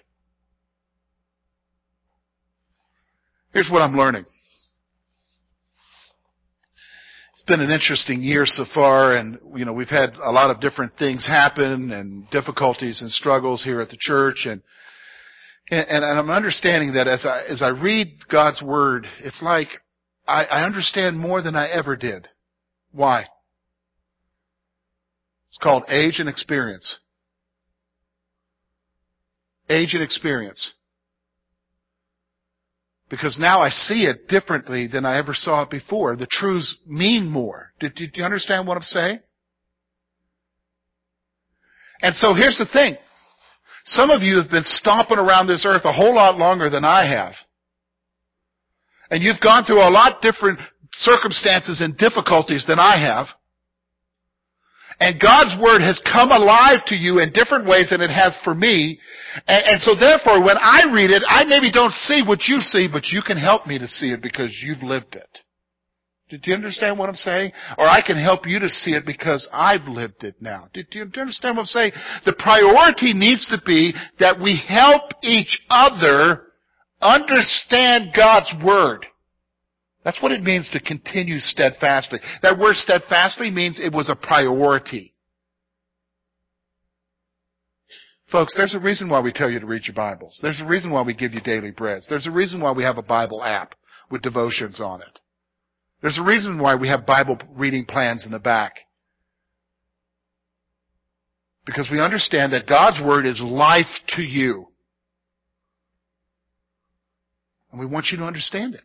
Here's 3.53 3.69
what 3.71 3.83
I'm 3.83 3.95
learning. 3.97 4.25
it's 7.34 7.34
been 7.47 7.61
an 7.61 7.71
interesting 7.71 8.23
year 8.23 8.47
so 8.47 8.65
far 8.73 9.17
and 9.17 9.39
you 9.55 9.65
know 9.65 9.73
we've 9.73 9.89
had 9.89 10.15
a 10.15 10.31
lot 10.31 10.51
of 10.51 10.61
different 10.61 10.97
things 10.99 11.27
happen 11.27 11.93
and 11.93 12.29
difficulties 12.31 13.03
and 13.03 13.11
struggles 13.11 13.63
here 13.63 13.81
at 13.81 13.91
the 13.91 13.99
church 13.99 14.47
and 14.47 14.63
and, 15.71 15.87
and 15.89 16.19
I'm 16.19 16.31
understanding 16.31 16.95
that 16.95 17.07
as 17.07 17.27
I 17.27 17.43
as 17.49 17.63
I 17.63 17.69
read 17.69 18.17
God's 18.31 18.63
word 18.63 19.07
it's 19.21 19.43
like 19.43 19.69
I, 20.27 20.45
I 20.45 20.65
understand 20.65 21.19
more 21.19 21.43
than 21.43 21.55
I 21.55 21.69
ever 21.69 21.97
did. 21.97 22.29
Why? 22.93 23.27
It's 25.49 25.59
called 25.63 25.85
age 25.89 26.19
and 26.19 26.29
experience. 26.29 26.99
Age 29.69 29.95
and 29.95 30.03
experience. 30.03 30.73
Because 33.11 33.37
now 33.39 33.61
I 33.61 33.69
see 33.69 34.05
it 34.05 34.29
differently 34.29 34.87
than 34.87 35.05
I 35.05 35.19
ever 35.19 35.35
saw 35.35 35.63
it 35.63 35.71
before. 35.71 36.17
The 36.17 36.27
truths 36.27 36.77
mean 36.87 37.27
more. 37.27 37.73
Do, 37.79 37.89
do, 37.89 38.07
do 38.07 38.21
you 38.21 38.25
understand 38.25 38.67
what 38.67 38.77
I'm 38.77 38.83
saying? 38.83 39.21
And 42.01 42.17
so 42.17 42.35
here's 42.35 42.59
the 42.59 42.67
thing. 42.73 42.97
Some 43.87 44.11
of 44.11 44.23
you 44.23 44.39
have 44.39 44.51
been 44.51 44.65
stomping 44.65 45.19
around 45.19 45.47
this 45.47 45.65
earth 45.67 45.85
a 45.85 45.93
whole 45.93 46.15
lot 46.15 46.39
longer 46.39 46.71
than 46.71 46.85
I 46.85 47.07
have. 47.07 47.35
And 49.11 49.23
you've 49.23 49.41
gone 49.43 49.65
through 49.65 49.81
a 49.81 49.91
lot 49.91 50.23
different 50.23 50.59
circumstances 50.93 51.81
and 51.83 51.97
difficulties 51.97 52.65
than 52.67 52.79
I 52.79 52.99
have. 52.99 53.27
And 55.01 55.21
God's 55.21 55.55
Word 55.61 55.81
has 55.81 56.01
come 56.05 56.31
alive 56.31 56.81
to 56.87 56.95
you 56.95 57.19
in 57.19 57.33
different 57.33 57.67
ways 57.67 57.91
than 57.91 58.01
it 58.01 58.11
has 58.11 58.37
for 58.45 58.55
me. 58.55 58.99
And, 59.49 59.65
and, 59.67 59.81
so 59.81 59.95
therefore, 59.99 60.45
when 60.45 60.57
I 60.57 60.85
read 60.93 61.11
it, 61.11 61.23
I 61.27 61.45
maybe 61.45 61.73
don't 61.73 61.93
see 61.93 62.23
what 62.27 62.47
you 62.47 62.61
see, 62.61 62.89
but 62.91 63.09
you 63.09 63.21
can 63.21 63.37
help 63.37 63.67
me 63.67 63.79
to 63.79 63.89
see 63.89 64.11
it 64.11 64.23
because 64.23 64.57
you've 64.63 64.83
lived 64.83 65.17
it. 65.17 65.39
Do 66.31 66.39
you 66.51 66.55
understand 66.55 66.99
what 66.99 67.09
I'm 67.09 67.15
saying? 67.15 67.53
Or 67.77 67.87
I 67.87 68.01
can 68.05 68.17
help 68.17 68.47
you 68.47 68.59
to 68.59 68.69
see 68.69 68.93
it 68.93 69.05
because 69.05 69.49
I've 69.53 69.87
lived 69.87 70.25
it 70.25 70.37
now. 70.41 70.69
Do 70.73 70.83
you 70.93 71.03
understand 71.03 71.57
what 71.57 71.63
I'm 71.63 71.67
saying? 71.67 71.93
The 72.25 72.35
priority 72.39 73.13
needs 73.13 73.47
to 73.49 73.61
be 73.65 73.93
that 74.19 74.41
we 74.41 74.61
help 74.67 75.11
each 75.23 75.61
other 75.69 76.45
understand 77.01 78.15
God's 78.17 78.53
Word. 78.65 79.07
That's 80.05 80.21
what 80.23 80.33
it 80.33 80.43
means 80.43 80.69
to 80.71 80.81
continue 80.81 81.39
steadfastly. 81.39 82.21
That 82.43 82.59
word 82.59 82.77
steadfastly 82.77 83.51
means 83.51 83.81
it 83.81 83.93
was 83.93 84.11
a 84.11 84.15
priority. 84.15 85.15
Folks, 88.31 88.55
there's 88.57 88.75
a 88.75 88.81
reason 88.81 89.09
why 89.09 89.21
we 89.21 89.33
tell 89.33 89.51
you 89.51 89.61
to 89.61 89.67
read 89.67 89.87
your 89.87 89.95
Bibles. 89.95 90.39
There's 90.43 90.61
a 90.61 90.67
reason 90.67 90.91
why 90.91 91.03
we 91.03 91.15
give 91.15 91.33
you 91.33 91.41
daily 91.41 91.71
breads. 91.71 92.07
There's 92.09 92.27
a 92.27 92.31
reason 92.31 92.61
why 92.61 92.73
we 92.73 92.83
have 92.83 92.99
a 92.99 93.03
Bible 93.03 93.43
app 93.43 93.75
with 94.11 94.23
devotions 94.23 94.81
on 94.81 95.01
it. 95.01 95.21
There's 96.03 96.19
a 96.19 96.25
reason 96.25 96.61
why 96.61 96.75
we 96.75 96.89
have 96.89 97.07
Bible 97.07 97.39
reading 97.55 97.87
plans 97.87 98.27
in 98.27 98.33
the 98.33 98.39
back. 98.39 98.75
Because 101.65 101.89
we 101.91 102.01
understand 102.01 102.53
that 102.53 102.67
God's 102.67 103.01
Word 103.03 103.25
is 103.25 103.41
life 103.41 103.87
to 104.17 104.23
you. 104.23 104.69
And 107.71 107.81
we 107.81 107.87
want 107.87 108.09
you 108.13 108.19
to 108.19 108.25
understand 108.25 108.75
it. 108.75 108.83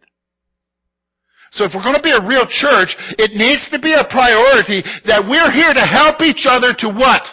So 1.51 1.65
if 1.65 1.71
we're 1.73 1.83
going 1.83 1.95
to 1.95 2.03
be 2.03 2.11
a 2.11 2.27
real 2.27 2.45
church, 2.47 2.95
it 3.17 3.31
needs 3.33 3.67
to 3.71 3.79
be 3.79 3.93
a 3.93 4.05
priority 4.09 4.83
that 5.05 5.25
we're 5.27 5.51
here 5.51 5.73
to 5.73 5.85
help 5.85 6.21
each 6.21 6.45
other 6.47 6.73
to 6.79 6.89
what? 6.89 7.23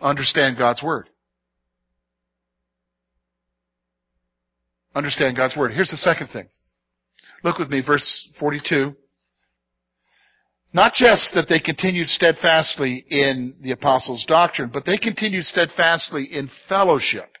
Understand 0.00 0.56
God's 0.56 0.82
Word. 0.82 1.08
Understand 4.94 5.36
God's 5.36 5.56
Word. 5.56 5.72
Here's 5.72 5.90
the 5.90 5.96
second 5.96 6.28
thing. 6.28 6.48
Look 7.42 7.58
with 7.58 7.70
me, 7.70 7.82
verse 7.84 8.32
42. 8.38 8.94
Not 10.72 10.94
just 10.94 11.32
that 11.34 11.48
they 11.48 11.58
continued 11.58 12.06
steadfastly 12.06 13.04
in 13.08 13.54
the 13.60 13.72
apostles' 13.72 14.24
doctrine, 14.26 14.70
but 14.72 14.84
they 14.84 14.98
continued 14.98 15.44
steadfastly 15.44 16.24
in 16.24 16.50
fellowship 16.68 17.36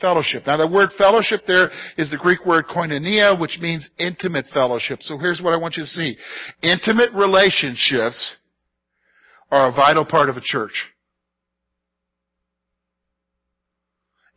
fellowship. 0.00 0.46
Now 0.46 0.56
the 0.56 0.66
word 0.66 0.90
fellowship 0.96 1.42
there 1.46 1.70
is 1.96 2.10
the 2.10 2.16
Greek 2.16 2.44
word 2.46 2.66
koinonia, 2.66 3.38
which 3.38 3.58
means 3.60 3.90
intimate 3.98 4.46
fellowship. 4.52 5.02
So 5.02 5.18
here's 5.18 5.40
what 5.40 5.52
I 5.52 5.56
want 5.56 5.76
you 5.76 5.84
to 5.84 5.88
see. 5.88 6.16
Intimate 6.62 7.12
relationships 7.12 8.36
are 9.50 9.68
a 9.68 9.72
vital 9.72 10.04
part 10.04 10.28
of 10.28 10.36
a 10.36 10.40
church. 10.42 10.88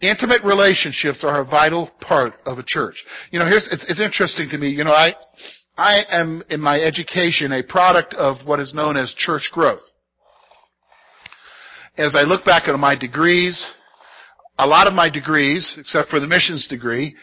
Intimate 0.01 0.43
relationships 0.43 1.23
are 1.23 1.41
a 1.41 1.45
vital 1.45 1.89
part 2.01 2.33
of 2.45 2.57
a 2.57 2.63
church. 2.65 3.01
You 3.31 3.39
know, 3.39 3.45
here's, 3.47 3.69
it's, 3.71 3.85
it's 3.87 4.01
interesting 4.01 4.49
to 4.49 4.57
me, 4.57 4.67
you 4.69 4.83
know, 4.83 4.91
I, 4.91 5.13
I 5.77 6.03
am 6.09 6.43
in 6.49 6.59
my 6.59 6.77
education 6.77 7.53
a 7.53 7.63
product 7.63 8.13
of 8.13 8.45
what 8.45 8.59
is 8.59 8.73
known 8.73 8.97
as 8.97 9.13
church 9.17 9.49
growth. 9.53 9.81
As 11.97 12.15
I 12.15 12.23
look 12.23 12.43
back 12.43 12.67
at 12.67 12.77
my 12.77 12.97
degrees, 12.97 13.65
a 14.57 14.67
lot 14.67 14.87
of 14.87 14.93
my 14.93 15.09
degrees, 15.09 15.75
except 15.79 16.09
for 16.09 16.19
the 16.19 16.27
missions 16.27 16.67
degree, 16.67 17.15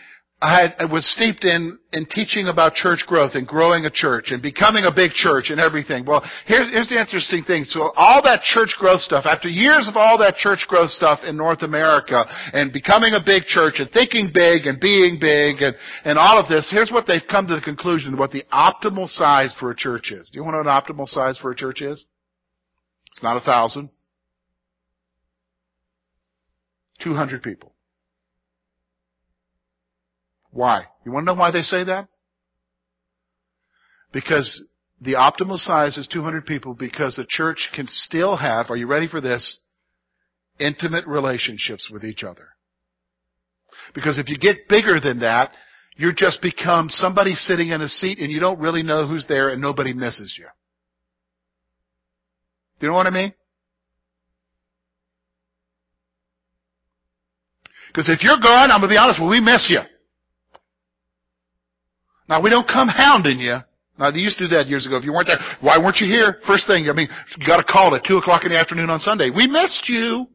I, 0.43 0.63
had, 0.63 0.75
I 0.79 0.85
was 0.87 1.05
steeped 1.05 1.45
in, 1.45 1.79
in 1.93 2.07
teaching 2.07 2.49
about 2.49 2.73
church 2.73 3.05
growth 3.07 3.33
and 3.35 3.47
growing 3.47 3.85
a 3.85 3.91
church 3.91 4.31
and 4.31 4.41
becoming 4.41 4.85
a 4.85 4.95
big 4.95 5.13
church 5.13 5.51
and 5.51 5.61
everything. 5.61 6.07
Well, 6.07 6.25
here's, 6.47 6.71
here's 6.71 6.89
the 6.89 6.99
interesting 6.99 7.45
thing. 7.45 7.65
So 7.65 7.93
all 7.95 8.23
that 8.25 8.41
church 8.41 8.75
growth 8.79 9.01
stuff, 9.01 9.27
after 9.27 9.49
years 9.49 9.87
of 9.87 9.97
all 9.97 10.17
that 10.19 10.37
church 10.37 10.65
growth 10.67 10.91
stuff 10.91 11.21
in 11.27 11.37
North 11.37 11.61
America 11.61 12.25
and 12.55 12.73
becoming 12.73 13.13
a 13.13 13.21
big 13.25 13.45
church 13.45 13.75
and 13.81 13.91
thinking 13.91 14.31
big 14.33 14.65
and 14.65 14.81
being 14.81 15.19
big 15.21 15.61
and, 15.61 15.77
and 16.05 16.19
all 16.19 16.41
of 16.41 16.49
this, 16.49 16.71
here's 16.73 16.91
what 16.91 17.07
they've 17.07 17.29
come 17.31 17.47
to 17.47 17.55
the 17.55 17.61
conclusion 17.61 18.17
what 18.17 18.31
the 18.31 18.45
optimal 18.51 19.11
size 19.11 19.55
for 19.61 19.71
a 19.71 19.77
church 19.77 20.11
is. 20.11 20.31
Do 20.31 20.39
you 20.39 20.43
want 20.43 20.55
to 20.55 20.65
know 20.65 20.71
what 20.71 20.89
an 20.89 20.97
optimal 20.97 21.07
size 21.07 21.37
for 21.37 21.51
a 21.51 21.55
church 21.55 21.83
is? 21.83 22.07
It's 23.13 23.23
not 23.23 23.37
a 23.37 23.41
thousand. 23.41 23.91
200 27.01 27.43
people. 27.43 27.75
Why? 30.51 30.85
You 31.05 31.13
want 31.13 31.27
to 31.27 31.35
know 31.35 31.41
why 31.41 31.51
they 31.51 31.63
say 31.63 31.85
that? 31.85 32.09
Because 34.13 34.63
the 35.01 35.15
optimal 35.15 35.57
size 35.57 35.97
is 35.97 36.09
200 36.09 36.45
people 36.45 36.75
because 36.75 37.17
the 37.17 37.27
church 37.29 37.71
can 37.75 37.87
still 37.89 38.37
have, 38.37 38.71
are 38.71 38.77
you 38.77 38.87
ready 38.87 39.09
for 39.09 39.21
this? 39.21 39.61
Intimate 40.59 41.07
relationships 41.07 41.89
with 41.91 42.05
each 42.05 42.23
other. 42.23 42.49
Because 43.95 44.19
if 44.19 44.29
you 44.29 44.37
get 44.37 44.69
bigger 44.69 45.01
than 45.01 45.21
that, 45.21 45.53
you 45.97 46.13
just 46.15 46.43
become 46.43 46.89
somebody 46.89 47.35
sitting 47.35 47.69
in 47.69 47.81
a 47.81 47.89
seat 47.89 48.19
and 48.19 48.31
you 48.31 48.41
don't 48.41 48.61
really 48.61 48.83
know 48.83 49.07
who's 49.07 49.27
there 49.29 49.51
and 49.51 49.63
nobody 49.63 49.93
misses 49.93 50.35
you. 50.39 50.47
Do 52.79 52.87
you 52.87 52.91
know 52.91 52.97
what 52.97 53.07
I 53.07 53.11
mean? 53.11 53.33
Because 57.91 58.09
if 58.09 58.23
you're 58.23 58.39
gone, 58.39 58.71
I'm 58.71 58.81
going 58.81 58.89
to 58.89 58.95
be 58.95 58.97
honest, 58.97 59.19
well, 59.19 59.29
we 59.29 59.41
miss 59.41 59.67
you. 59.69 59.81
Now, 62.29 62.41
we 62.41 62.49
don't 62.49 62.67
come 62.67 62.87
hounding 62.87 63.41
you. 63.41 63.59
Now, 63.99 64.11
they 64.11 64.19
used 64.19 64.39
to 64.39 64.49
do 64.49 64.57
that 64.57 64.69
years 64.69 64.87
ago. 64.87 64.97
If 64.97 65.05
you 65.05 65.13
weren't 65.13 65.27
there, 65.27 65.41
why 65.61 65.77
weren't 65.77 65.97
you 65.97 66.07
here? 66.07 66.39
First 66.47 66.67
thing, 66.67 66.89
I 66.89 66.95
mean, 66.95 67.09
you 67.37 67.47
got 67.47 67.61
a 67.61 67.65
call 67.65 67.95
at 67.95 68.05
2 68.05 68.17
o'clock 68.17 68.45
in 68.45 68.51
the 68.51 68.59
afternoon 68.59 68.89
on 68.89 69.01
Sunday. 69.01 69.31
We 69.31 69.47
missed 69.47 69.89
you. 69.89 70.27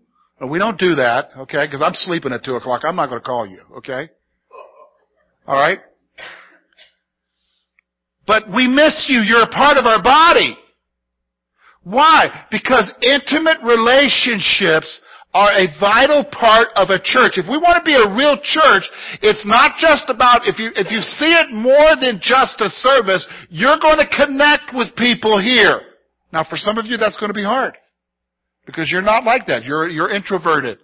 We 0.46 0.60
don't 0.60 0.78
do 0.78 0.96
that, 0.96 1.30
okay? 1.38 1.66
Because 1.66 1.82
I'm 1.82 1.94
sleeping 1.94 2.34
at 2.34 2.44
2 2.44 2.56
o'clock. 2.56 2.82
I'm 2.84 2.98
not 2.98 3.08
going 3.08 3.22
to 3.22 3.26
call 3.26 3.48
you, 3.48 3.62
okay? 3.78 4.10
All 5.48 5.56
right? 5.56 5.80
But 8.28 8.54
we 8.54 8.68
miss 8.68 9.06
you. 9.08 9.22
You're 9.22 9.44
a 9.44 9.50
part 9.50 9.78
of 9.78 9.86
our 9.86 10.04
body. 10.04 10.58
Why? 11.84 12.46
Because 12.52 12.92
intimate 13.02 13.58
relationships 13.64 15.02
are 15.36 15.52
a 15.52 15.68
vital 15.84 16.24
part 16.32 16.70
of 16.80 16.88
a 16.88 16.98
church. 17.04 17.36
If 17.36 17.52
we 17.52 17.60
want 17.60 17.76
to 17.76 17.84
be 17.84 17.92
a 17.92 18.08
real 18.16 18.40
church, 18.40 18.88
it's 19.22 19.46
not 19.46 19.76
just 19.78 20.08
about, 20.08 20.48
if 20.48 20.58
you, 20.58 20.72
if 20.80 20.88
you 20.88 21.04
see 21.04 21.36
it 21.36 21.52
more 21.52 22.00
than 22.00 22.24
just 22.24 22.62
a 22.64 22.72
service, 22.72 23.28
you're 23.50 23.78
going 23.84 24.00
to 24.00 24.08
connect 24.08 24.72
with 24.72 24.96
people 24.96 25.36
here. 25.36 25.82
Now 26.32 26.46
for 26.48 26.56
some 26.56 26.78
of 26.78 26.86
you 26.86 26.96
that's 26.96 27.20
going 27.20 27.30
to 27.30 27.36
be 27.36 27.44
hard. 27.44 27.76
Because 28.66 28.90
you're 28.90 29.04
not 29.04 29.26
like 29.26 29.46
that. 29.48 29.66
You're, 29.66 29.90
you're 29.90 30.10
introverted. 30.10 30.80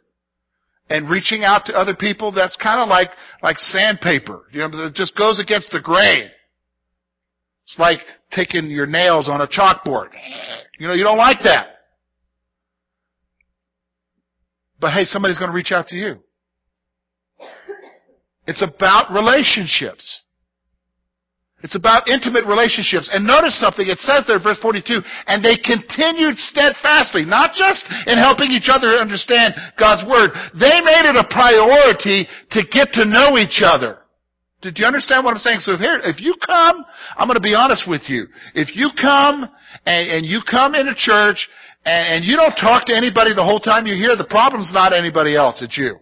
And 0.89 1.09
reaching 1.09 1.45
out 1.45 1.65
to 1.67 1.73
other 1.73 1.95
people, 1.95 2.33
that's 2.33 2.57
kind 2.57 2.81
of 2.81 2.89
like, 2.89 3.09
like 3.41 3.57
sandpaper. 3.57 4.41
You 4.51 4.67
know, 4.67 4.85
it 4.85 4.93
just 4.95 5.15
goes 5.15 5.39
against 5.39 5.71
the 5.71 5.79
grain. 5.79 6.29
It's 7.63 7.79
like 7.79 7.99
taking 8.31 8.65
your 8.65 8.85
nails 8.85 9.29
on 9.29 9.39
a 9.39 9.47
chalkboard. 9.47 10.09
You 10.77 10.87
know, 10.87 10.93
you 10.93 11.05
don't 11.05 11.17
like 11.17 11.37
that. 11.45 11.70
But 14.81 14.93
hey, 14.93 15.05
somebody's 15.05 15.37
going 15.37 15.51
to 15.51 15.55
reach 15.55 15.71
out 15.71 15.87
to 15.87 15.95
you. 15.95 16.17
It's 18.47 18.65
about 18.65 19.13
relationships. 19.13 20.21
It's 21.63 21.77
about 21.77 22.09
intimate 22.09 22.45
relationships. 22.49 23.07
And 23.13 23.25
notice 23.25 23.59
something, 23.59 23.85
it 23.85 23.99
says 23.99 24.25
there, 24.25 24.41
verse 24.41 24.57
42, 24.57 24.97
and 25.27 25.45
they 25.45 25.61
continued 25.61 26.35
steadfastly, 26.37 27.23
not 27.23 27.53
just 27.53 27.85
in 28.07 28.17
helping 28.17 28.49
each 28.49 28.65
other 28.65 28.97
understand 28.97 29.53
God's 29.77 30.01
Word. 30.09 30.31
They 30.57 30.81
made 30.81 31.05
it 31.05 31.15
a 31.15 31.29
priority 31.29 32.25
to 32.57 32.61
get 32.65 32.91
to 32.97 33.05
know 33.05 33.37
each 33.37 33.61
other. 33.63 33.99
Did 34.61 34.77
you 34.77 34.85
understand 34.85 35.23
what 35.23 35.33
I'm 35.33 35.39
saying? 35.39 35.59
So 35.59 35.77
here, 35.77 36.01
if 36.03 36.19
you 36.19 36.33
come, 36.45 36.83
I'm 37.15 37.27
going 37.27 37.37
to 37.37 37.41
be 37.41 37.55
honest 37.55 37.87
with 37.87 38.09
you. 38.09 38.25
If 38.53 38.75
you 38.75 38.89
come 38.99 39.47
and, 39.85 40.09
and 40.09 40.25
you 40.25 40.41
come 40.49 40.73
into 40.73 40.93
church 40.95 41.47
and, 41.85 42.15
and 42.15 42.25
you 42.25 42.35
don't 42.35 42.55
talk 42.55 42.85
to 42.87 42.95
anybody 42.95 43.33
the 43.33 43.43
whole 43.43 43.59
time 43.59 43.87
you're 43.87 43.97
here, 43.97 44.15
the 44.15 44.25
problem's 44.25 44.71
not 44.73 44.93
anybody 44.93 45.35
else, 45.35 45.61
it's 45.61 45.77
you. 45.77 45.97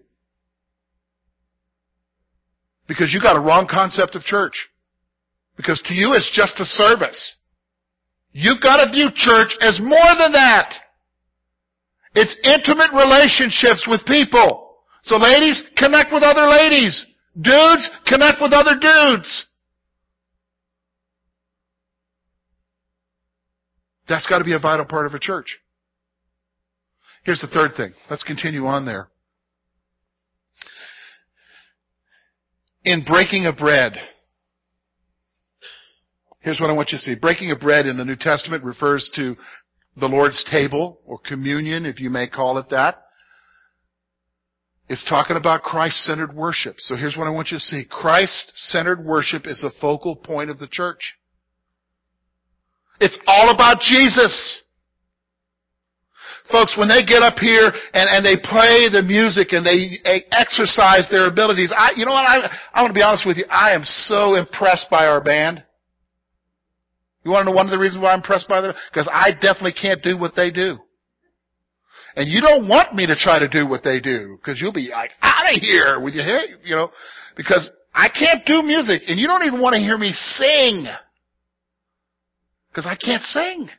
Because 2.88 3.13
you 3.13 3.22
got 3.22 3.38
a 3.38 3.39
wrong 3.39 3.68
concept 3.70 4.15
of 4.15 4.24
church. 4.24 4.70
Because 5.56 5.82
to 5.86 5.94
you 5.94 6.13
it's 6.13 6.32
just 6.34 6.60
a 6.60 6.65
service. 6.65 7.38
You've 8.32 8.62
got 8.62 8.84
to 8.84 8.92
view 8.92 9.10
church 9.13 9.56
as 9.62 9.80
more 9.80 10.15
than 10.18 10.34
that. 10.34 10.74
It's 12.15 12.36
intimate 12.44 12.92
relationships 12.94 13.86
with 13.88 14.06
people. 14.06 14.78
So 15.04 15.18
ladies, 15.18 15.63
connect 15.78 16.12
with 16.12 16.24
other 16.24 16.48
ladies. 16.48 17.06
Dudes, 17.39 17.89
connect 18.06 18.42
with 18.42 18.52
other 18.52 18.76
dudes. 18.80 19.46
That's 24.08 24.26
got 24.26 24.39
to 24.39 24.44
be 24.44 24.54
a 24.54 24.60
vital 24.60 24.86
part 24.86 25.06
of 25.06 25.13
a 25.13 25.20
church. 25.20 25.60
Here's 27.30 27.42
the 27.42 27.48
third 27.54 27.76
thing. 27.78 27.94
Let's 28.10 28.24
continue 28.24 28.65
on 28.65 28.88
there. 28.88 29.08
In 32.84 33.04
breaking 33.06 33.46
of 33.46 33.56
bread, 33.56 33.92
here's 36.39 36.60
what 36.60 36.72
I 36.72 36.74
want 36.74 36.89
you 36.92 36.98
to 36.98 37.02
see. 37.04 37.13
Breaking 37.13 37.52
of 37.52 37.60
bread 37.60 37.86
in 37.86 37.98
the 37.98 38.04
New 38.04 38.15
Testament 38.15 38.63
refers 38.63 39.12
to 39.15 39.36
the 39.96 40.08
Lord's 40.08 40.44
table, 40.50 41.02
or 41.06 41.20
communion, 41.20 41.86
if 41.86 42.00
you 42.00 42.10
may 42.10 42.28
call 42.28 42.58
it 42.58 42.70
that. 42.72 43.04
It's 44.88 45.08
talking 45.08 45.38
about 45.38 45.62
Christ-centered 45.62 46.34
worship. 46.34 46.78
So 46.80 46.96
here's 46.96 47.15
what 47.15 47.28
I 47.28 47.30
want 47.30 47.52
you 47.52 47.58
to 47.58 47.62
see. 47.62 47.86
Christ-centered 47.88 49.06
worship 49.06 49.46
is 49.46 49.62
the 49.62 49.72
focal 49.80 50.15
point 50.15 50.50
of 50.50 50.58
the 50.58 50.68
church. 50.68 51.13
It's 53.00 53.20
all 53.28 53.54
about 53.54 53.82
Jesus. 53.82 54.63
Folks, 56.51 56.75
when 56.77 56.88
they 56.88 57.05
get 57.05 57.21
up 57.21 57.38
here 57.38 57.71
and, 57.93 58.09
and 58.09 58.25
they 58.25 58.35
play 58.41 58.89
the 58.89 59.03
music 59.05 59.53
and 59.53 59.65
they 59.65 60.01
exercise 60.31 61.07
their 61.12 61.27
abilities, 61.27 61.71
I, 61.75 61.91
you 61.95 62.05
know 62.05 62.12
what, 62.12 62.25
I, 62.25 62.49
I 62.73 62.81
want 62.81 62.91
to 62.91 62.97
be 62.97 63.03
honest 63.03 63.25
with 63.25 63.38
you, 63.38 63.45
I 63.49 63.75
am 63.75 63.83
so 63.83 64.35
impressed 64.35 64.88
by 64.89 65.05
our 65.05 65.21
band. 65.21 65.63
You 67.23 67.31
want 67.31 67.45
to 67.45 67.51
know 67.51 67.55
one 67.55 67.67
of 67.67 67.71
the 67.71 67.77
reasons 67.77 68.01
why 68.01 68.13
I'm 68.13 68.19
impressed 68.19 68.47
by 68.47 68.62
them? 68.62 68.73
Because 68.91 69.07
I 69.12 69.31
definitely 69.31 69.73
can't 69.79 70.01
do 70.01 70.17
what 70.17 70.35
they 70.35 70.49
do. 70.49 70.77
And 72.15 72.27
you 72.27 72.41
don't 72.41 72.67
want 72.67 72.95
me 72.95 73.05
to 73.05 73.15
try 73.15 73.38
to 73.38 73.47
do 73.47 73.67
what 73.67 73.83
they 73.83 73.99
do, 73.99 74.38
because 74.41 74.59
you'll 74.59 74.73
be 74.73 74.89
like, 74.89 75.12
out 75.21 75.53
of 75.53 75.62
here 75.62 75.99
with 75.99 76.15
your 76.15 76.25
head, 76.25 76.57
you 76.63 76.75
know, 76.75 76.89
because 77.38 77.69
I 77.93 78.09
can't 78.09 78.45
do 78.45 78.63
music, 78.63 79.03
and 79.07 79.19
you 79.19 79.27
don't 79.27 79.43
even 79.43 79.62
want 79.62 79.75
to 79.75 79.79
hear 79.79 79.97
me 79.97 80.13
sing. 80.13 80.88
Because 82.69 82.88
I 82.88 82.95
can't 82.95 83.23
sing. 83.23 83.69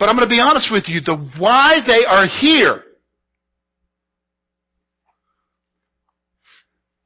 But 0.00 0.08
I'm 0.08 0.16
going 0.16 0.26
to 0.26 0.32
be 0.32 0.40
honest 0.40 0.72
with 0.72 0.84
you, 0.88 1.02
the 1.02 1.14
why 1.38 1.80
they 1.86 2.06
are 2.08 2.26
here, 2.26 2.82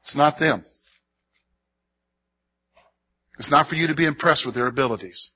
it's 0.04 0.14
not 0.14 0.38
them. 0.38 0.64
It's 3.40 3.50
not 3.50 3.66
for 3.66 3.74
you 3.74 3.88
to 3.88 3.96
be 3.96 4.06
impressed 4.06 4.46
with 4.46 4.54
their 4.54 4.68
abilities. 4.68 5.32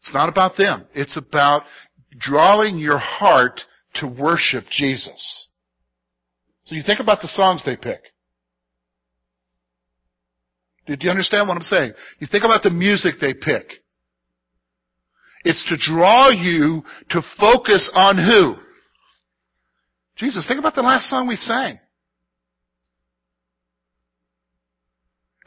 It's 0.00 0.14
not 0.14 0.30
about 0.30 0.56
them. 0.56 0.86
It's 0.94 1.18
about 1.18 1.64
drawing 2.18 2.78
your 2.78 2.98
heart 2.98 3.60
to 3.96 4.06
worship 4.06 4.64
Jesus. 4.70 5.48
So 6.64 6.74
you 6.74 6.82
think 6.82 6.98
about 6.98 7.20
the 7.20 7.28
songs 7.28 7.62
they 7.62 7.76
pick. 7.76 8.00
Did 10.86 11.02
you 11.02 11.10
understand 11.10 11.46
what 11.46 11.58
I'm 11.58 11.62
saying? 11.62 11.92
You 12.20 12.26
think 12.26 12.44
about 12.44 12.62
the 12.62 12.70
music 12.70 13.16
they 13.20 13.34
pick. 13.34 13.81
It's 15.44 15.64
to 15.68 15.76
draw 15.76 16.30
you 16.30 16.82
to 17.10 17.22
focus 17.38 17.90
on 17.94 18.16
who? 18.16 18.56
Jesus, 20.16 20.46
think 20.46 20.60
about 20.60 20.74
the 20.74 20.82
last 20.82 21.08
song 21.08 21.26
we 21.26 21.36
sang. 21.36 21.78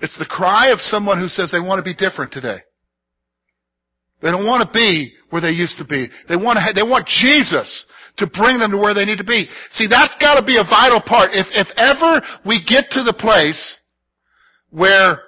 It's 0.01 0.17
the 0.19 0.25
cry 0.25 0.71
of 0.71 0.81
someone 0.81 1.19
who 1.19 1.29
says 1.29 1.51
they 1.51 1.59
want 1.59 1.79
to 1.79 1.83
be 1.83 1.95
different 1.95 2.33
today. 2.33 2.59
They 4.21 4.31
don't 4.31 4.45
want 4.45 4.67
to 4.67 4.73
be 4.73 5.13
where 5.29 5.41
they 5.41 5.51
used 5.51 5.77
to 5.77 5.85
be. 5.85 6.09
They 6.27 6.35
want 6.35 6.57
to, 6.57 6.73
they 6.73 6.83
want 6.83 7.07
Jesus 7.07 7.85
to 8.17 8.27
bring 8.27 8.59
them 8.59 8.71
to 8.71 8.77
where 8.77 8.93
they 8.93 9.05
need 9.05 9.17
to 9.19 9.23
be. 9.23 9.47
See, 9.71 9.87
that's 9.87 10.15
got 10.19 10.39
to 10.39 10.45
be 10.45 10.57
a 10.57 10.63
vital 10.63 11.01
part. 11.05 11.31
If, 11.33 11.47
if 11.51 11.67
ever 11.77 12.21
we 12.45 12.63
get 12.65 12.85
to 12.91 13.03
the 13.03 13.13
place 13.13 13.79
where 14.71 15.19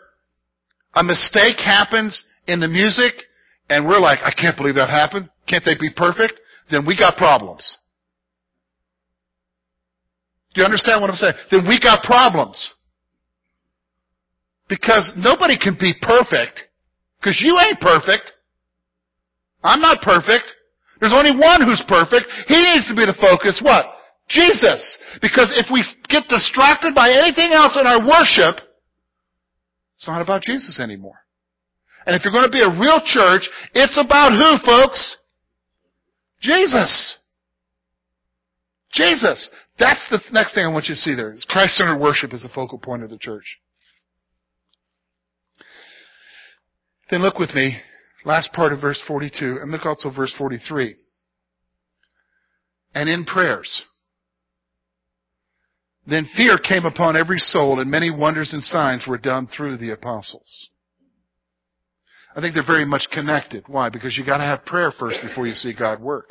a 0.93 1.03
mistake 1.03 1.57
happens 1.57 2.25
in 2.47 2.59
the 2.59 2.67
music 2.67 3.13
and 3.69 3.87
we're 3.87 3.99
like, 3.99 4.19
I 4.23 4.31
can't 4.31 4.57
believe 4.57 4.75
that 4.75 4.89
happened. 4.89 5.29
Can't 5.47 5.63
they 5.65 5.75
be 5.79 5.89
perfect? 5.95 6.39
Then 6.71 6.85
we 6.85 6.97
got 6.97 7.17
problems. 7.17 7.77
Do 10.53 10.61
you 10.61 10.65
understand 10.65 11.01
what 11.01 11.09
I'm 11.09 11.15
saying? 11.15 11.33
Then 11.51 11.67
we 11.67 11.79
got 11.79 12.03
problems. 12.03 12.73
Because 14.67 15.13
nobody 15.15 15.57
can 15.57 15.77
be 15.79 15.93
perfect. 16.01 16.61
Because 17.19 17.41
you 17.41 17.59
ain't 17.59 17.79
perfect. 17.79 18.31
I'm 19.63 19.81
not 19.81 20.01
perfect. 20.01 20.45
There's 20.99 21.13
only 21.13 21.37
one 21.37 21.61
who's 21.61 21.83
perfect. 21.87 22.27
He 22.47 22.55
needs 22.55 22.87
to 22.87 22.95
be 22.95 23.05
the 23.05 23.15
focus. 23.19 23.61
What? 23.63 23.85
Jesus. 24.29 24.97
Because 25.21 25.53
if 25.55 25.67
we 25.71 25.83
get 26.09 26.27
distracted 26.27 26.95
by 26.95 27.11
anything 27.11 27.51
else 27.53 27.77
in 27.79 27.85
our 27.85 27.99
worship, 28.05 28.63
it's 29.95 30.07
not 30.07 30.21
about 30.21 30.41
Jesus 30.41 30.79
anymore. 30.79 31.19
And 32.07 32.15
if 32.15 32.23
you're 32.23 32.31
going 32.31 32.45
to 32.45 32.49
be 32.49 32.61
a 32.61 32.79
real 32.79 33.01
church, 33.03 33.49
it's 33.73 33.97
about 33.97 34.31
who, 34.31 34.65
folks? 34.65 35.17
Jesus. 36.39 37.17
Jesus. 38.93 39.49
That's 39.77 40.07
the 40.09 40.21
next 40.31 40.55
thing 40.55 40.65
I 40.65 40.71
want 40.71 40.85
you 40.85 40.95
to 40.95 41.01
see 41.01 41.13
there. 41.13 41.35
Christ-centered 41.49 41.99
worship 41.99 42.33
is 42.33 42.43
the 42.43 42.49
focal 42.49 42.79
point 42.79 43.03
of 43.03 43.09
the 43.09 43.17
church. 43.17 43.59
Then 47.11 47.21
look 47.21 47.39
with 47.39 47.53
me, 47.53 47.77
last 48.23 48.53
part 48.53 48.71
of 48.71 48.79
verse 48.79 49.03
42, 49.05 49.59
and 49.61 49.69
look 49.69 49.85
also 49.85 50.09
verse 50.09 50.33
43. 50.37 50.95
And 52.95 53.09
in 53.09 53.25
prayers. 53.25 53.83
Then 56.07 56.25
fear 56.37 56.57
came 56.57 56.85
upon 56.85 57.17
every 57.17 57.39
soul, 57.39 57.81
and 57.81 57.91
many 57.91 58.11
wonders 58.11 58.53
and 58.53 58.63
signs 58.63 59.05
were 59.05 59.17
done 59.17 59.47
through 59.47 59.75
the 59.75 59.91
apostles. 59.91 60.69
I 62.37 62.41
think 62.41 62.53
they're 62.53 62.65
very 62.65 62.85
much 62.85 63.07
connected. 63.11 63.65
Why? 63.67 63.89
Because 63.89 64.17
you 64.17 64.25
gotta 64.25 64.43
have 64.43 64.63
prayer 64.63 64.93
first 64.97 65.19
before 65.21 65.47
you 65.47 65.55
see 65.55 65.73
God 65.73 65.99
work. 65.99 66.29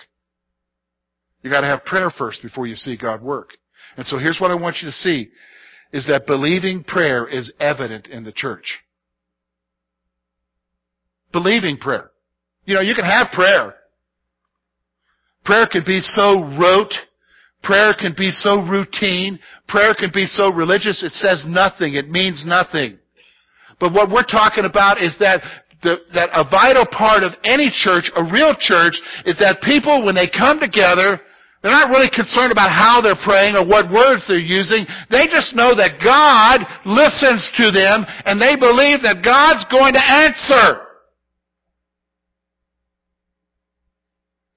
You 1.43 1.51
gotta 1.51 1.67
have 1.67 1.85
prayer 1.85 2.11
first 2.17 2.41
before 2.43 2.67
you 2.67 2.77
see 2.77 2.97
God 2.97 3.21
work. 3.21 3.51
And 3.99 4.07
so 4.07 4.17
here's 4.17 4.41
what 4.41 4.51
I 4.51 4.55
want 4.55 4.77
you 4.81 4.89
to 4.89 4.93
see, 4.93 5.29
is 5.93 6.07
that 6.07 6.27
believing 6.27 6.85
prayer 6.85 7.29
is 7.29 7.53
evident 7.61 8.07
in 8.07 8.25
the 8.25 8.33
church 8.33 8.79
believing 11.37 11.77
prayer. 11.77 12.11
You 12.65 12.75
know, 12.75 12.81
you 12.81 12.95
can 12.95 13.05
have 13.05 13.29
prayer. 13.33 13.75
Prayer 15.45 15.69
can 15.71 15.85
be 15.85 16.01
so 16.01 16.45
rote. 16.59 16.95
Prayer 17.63 17.95
can 17.99 18.15
be 18.17 18.31
so 18.31 18.63
routine. 18.63 19.39
Prayer 19.69 19.95
can 19.95 20.11
be 20.15 20.25
so 20.25 20.49
religious. 20.49 21.05
It 21.05 21.13
says 21.13 21.45
nothing. 21.47 21.95
It 21.95 22.09
means 22.09 22.45
nothing. 22.47 22.99
But 23.79 23.93
what 23.93 24.11
we're 24.11 24.25
talking 24.25 24.65
about 24.65 25.03
is 25.03 25.15
that 25.21 25.43
the, 25.87 26.03
that 26.19 26.35
a 26.35 26.43
vital 26.43 26.83
part 26.91 27.23
of 27.23 27.39
any 27.47 27.71
church, 27.71 28.11
a 28.19 28.27
real 28.27 28.59
church, 28.59 28.99
is 29.23 29.39
that 29.39 29.63
people, 29.63 30.03
when 30.03 30.19
they 30.19 30.27
come 30.27 30.59
together, 30.59 31.23
they're 31.63 31.71
not 31.75 31.95
really 31.95 32.11
concerned 32.11 32.51
about 32.51 32.75
how 32.75 32.99
they're 32.99 33.19
praying 33.23 33.55
or 33.55 33.63
what 33.63 33.87
words 33.91 34.27
they're 34.27 34.43
using. 34.43 34.83
They 35.11 35.31
just 35.31 35.55
know 35.55 35.79
that 35.79 36.03
God 36.03 36.67
listens 36.83 37.47
to 37.63 37.71
them 37.71 38.03
and 38.27 38.43
they 38.43 38.59
believe 38.59 39.07
that 39.07 39.23
God's 39.23 39.63
going 39.71 39.95
to 39.95 40.03
answer. 40.03 40.83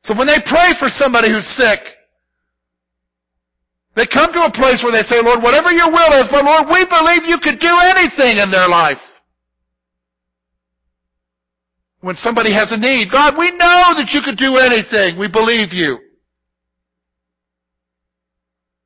So 0.06 0.18
when 0.18 0.26
they 0.26 0.42
pray 0.46 0.74
for 0.82 0.90
somebody 0.90 1.30
who's 1.30 1.46
sick, 1.54 1.82
they 3.96 4.06
come 4.06 4.34
to 4.34 4.46
a 4.46 4.54
place 4.54 4.82
where 4.82 4.94
they 4.94 5.06
say, 5.06 5.22
Lord, 5.22 5.42
whatever 5.42 5.70
your 5.70 5.90
will 5.90 6.14
is, 6.18 6.30
but 6.30 6.46
Lord, 6.46 6.70
we 6.70 6.86
believe 6.90 7.26
you 7.26 7.38
could 7.42 7.60
do 7.62 7.74
anything 7.90 8.38
in 8.42 8.50
their 8.50 8.70
life. 8.70 9.02
When 12.02 12.16
somebody 12.16 12.54
has 12.54 12.72
a 12.72 12.78
need, 12.78 13.12
God, 13.12 13.36
we 13.38 13.52
know 13.52 13.94
that 13.98 14.12
you 14.14 14.22
could 14.24 14.38
do 14.38 14.58
anything. 14.58 15.20
We 15.20 15.28
believe 15.28 15.74
you. 15.74 16.00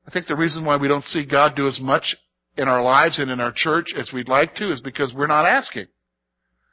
I 0.07 0.11
think 0.11 0.27
the 0.27 0.35
reason 0.35 0.65
why 0.65 0.77
we 0.77 0.87
don't 0.87 1.03
see 1.03 1.25
God 1.25 1.55
do 1.55 1.67
as 1.67 1.79
much 1.79 2.15
in 2.57 2.67
our 2.67 2.83
lives 2.83 3.19
and 3.19 3.31
in 3.31 3.39
our 3.39 3.53
church 3.55 3.93
as 3.97 4.11
we'd 4.13 4.29
like 4.29 4.55
to 4.55 4.71
is 4.71 4.81
because 4.81 5.13
we're 5.13 5.27
not 5.27 5.45
asking. 5.45 5.87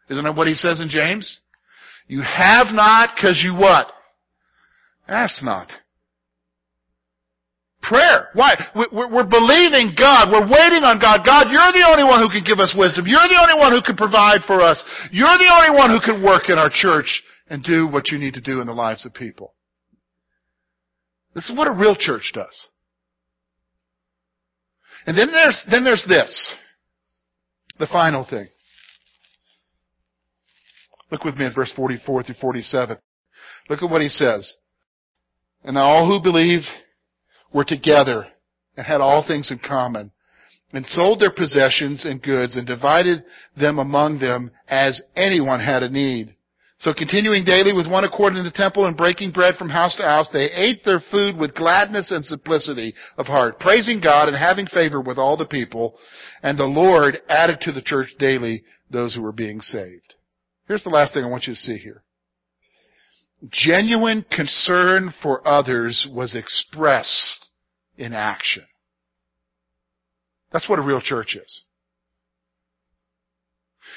Isn't 0.09 0.25
that 0.25 0.37
what 0.37 0.49
he 0.49 0.55
says 0.55 0.81
in 0.81 0.89
James? 0.89 1.41
You 2.07 2.23
have 2.23 2.69
not 2.73 3.11
because 3.15 3.41
you 3.45 3.55
what? 3.55 3.87
Ask 5.07 5.45
not. 5.45 5.69
Prayer. 7.83 8.29
Why? 8.35 8.55
We're 8.75 9.29
believing 9.29 9.97
God. 9.97 10.29
We're 10.31 10.45
waiting 10.45 10.85
on 10.85 11.01
God. 11.01 11.25
God, 11.25 11.49
you're 11.49 11.73
the 11.73 11.89
only 11.89 12.05
one 12.05 12.21
who 12.21 12.29
can 12.29 12.45
give 12.45 12.61
us 12.61 12.77
wisdom. 12.77 13.07
You're 13.07 13.29
the 13.29 13.41
only 13.41 13.59
one 13.59 13.73
who 13.73 13.81
can 13.81 13.97
provide 13.97 14.43
for 14.47 14.61
us. 14.61 14.85
You're 15.11 15.39
the 15.39 15.49
only 15.49 15.77
one 15.77 15.91
who 15.91 16.01
can 16.01 16.23
work 16.23 16.49
in 16.49 16.59
our 16.59 16.71
church 16.71 17.23
and 17.49 17.65
do 17.65 17.87
what 17.89 18.09
you 18.09 18.19
need 18.19 18.35
to 18.35 18.41
do 18.41 18.61
in 18.61 18.67
the 18.67 18.75
lives 18.75 19.07
of 19.07 19.15
people. 19.15 19.55
This 21.35 21.49
is 21.49 21.57
what 21.57 21.69
a 21.69 21.73
real 21.73 21.97
church 21.97 22.33
does. 22.35 22.69
And 25.07 25.17
then 25.17 25.29
there's, 25.33 25.65
then 25.71 25.85
there's 25.85 26.05
this. 26.07 26.53
The 27.79 27.87
final 27.87 28.27
thing. 28.29 28.49
Look 31.11 31.25
with 31.25 31.37
me 31.37 31.47
at 31.47 31.55
verse 31.55 31.73
44 31.75 32.25
through 32.25 32.35
47. 32.41 32.99
Look 33.71 33.83
at 33.83 33.91
what 33.91 34.03
he 34.03 34.09
says. 34.09 34.55
And 35.65 35.79
all 35.79 36.07
who 36.07 36.23
believed 36.23 36.67
were 37.53 37.65
together 37.65 38.27
and 38.77 38.87
had 38.87 39.01
all 39.01 39.25
things 39.27 39.51
in 39.51 39.59
common 39.59 40.11
and 40.73 40.87
sold 40.87 41.21
their 41.21 41.33
possessions 41.33 42.05
and 42.05 42.23
goods 42.23 42.57
and 42.57 42.67
divided 42.67 43.25
them 43.57 43.79
among 43.79 44.19
them 44.19 44.51
as 44.69 45.03
anyone 45.17 45.61
had 45.61 45.83
a 45.83 45.91
need. 45.91 46.35
So 46.79 46.95
continuing 46.95 47.45
daily 47.45 47.75
with 47.75 47.87
one 47.87 48.05
accord 48.05 48.37
in 48.37 48.45
the 48.45 48.51
temple 48.51 48.87
and 48.87 48.97
breaking 48.97 49.33
bread 49.33 49.57
from 49.57 49.69
house 49.69 49.97
to 49.97 50.03
house, 50.03 50.31
they 50.33 50.47
ate 50.47 50.83
their 50.83 51.01
food 51.11 51.37
with 51.37 51.55
gladness 51.55 52.11
and 52.11 52.25
simplicity 52.25 52.95
of 53.19 53.27
heart, 53.27 53.61
praising 53.61 54.01
God 54.01 54.29
and 54.29 54.37
having 54.37 54.67
favor 54.67 54.99
with 54.99 55.19
all 55.19 55.37
the 55.37 55.45
people. 55.45 55.99
And 56.43 56.59
the 56.59 56.65
Lord 56.65 57.21
added 57.29 57.61
to 57.63 57.73
the 57.73 57.83
church 57.83 58.09
daily 58.19 58.63
those 58.91 59.15
who 59.15 59.21
were 59.21 59.33
being 59.33 59.61
saved. 59.61 60.15
Here's 60.69 60.83
the 60.83 60.89
last 60.89 61.13
thing 61.13 61.23
I 61.23 61.29
want 61.29 61.47
you 61.47 61.53
to 61.53 61.59
see 61.59 61.77
here. 61.77 62.03
Genuine 63.49 64.25
concern 64.31 65.15
for 65.23 65.47
others 65.47 66.07
was 66.11 66.35
expressed 66.35 67.49
in 67.97 68.13
action. 68.13 68.67
That's 70.53 70.69
what 70.69 70.79
a 70.79 70.83
real 70.83 71.01
church 71.01 71.37
is. 71.37 71.65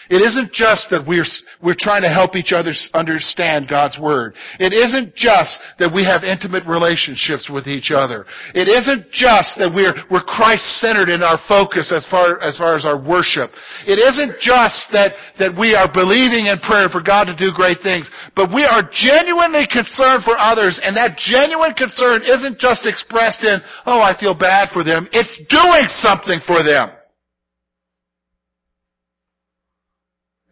It 0.09 0.19
isn't 0.19 0.51
just 0.51 0.89
that 0.91 1.07
we're, 1.07 1.25
we're 1.63 1.79
trying 1.79 2.03
to 2.03 2.11
help 2.11 2.35
each 2.35 2.51
other 2.51 2.73
understand 2.93 3.67
God's 3.69 3.97
Word. 3.99 4.35
It 4.59 4.73
isn't 4.73 5.15
just 5.15 5.59
that 5.79 5.93
we 5.93 6.03
have 6.03 6.23
intimate 6.23 6.67
relationships 6.67 7.47
with 7.47 7.67
each 7.67 7.91
other. 7.91 8.25
It 8.51 8.67
isn't 8.67 9.11
just 9.11 9.55
that 9.59 9.71
we're, 9.71 9.95
we're 10.11 10.27
Christ-centered 10.27 11.07
in 11.07 11.23
our 11.23 11.39
focus 11.47 11.95
as 11.95 12.03
far, 12.11 12.41
as 12.43 12.57
far 12.57 12.75
as 12.75 12.83
our 12.83 12.99
worship. 12.99 13.51
It 13.87 14.01
isn't 14.01 14.39
just 14.43 14.91
that, 14.91 15.15
that 15.39 15.55
we 15.55 15.71
are 15.75 15.87
believing 15.87 16.51
in 16.51 16.59
prayer 16.59 16.91
for 16.91 16.99
God 16.99 17.31
to 17.31 17.35
do 17.35 17.55
great 17.55 17.79
things, 17.79 18.11
but 18.35 18.51
we 18.51 18.67
are 18.67 18.83
genuinely 18.91 19.67
concerned 19.71 20.27
for 20.27 20.35
others, 20.35 20.79
and 20.83 20.95
that 20.99 21.15
genuine 21.15 21.73
concern 21.73 22.23
isn't 22.27 22.59
just 22.59 22.85
expressed 22.85 23.43
in, 23.43 23.63
oh, 23.85 24.03
I 24.03 24.17
feel 24.19 24.35
bad 24.35 24.69
for 24.75 24.83
them. 24.83 25.07
It's 25.11 25.35
doing 25.47 25.87
something 26.03 26.39
for 26.45 26.63
them. 26.63 26.91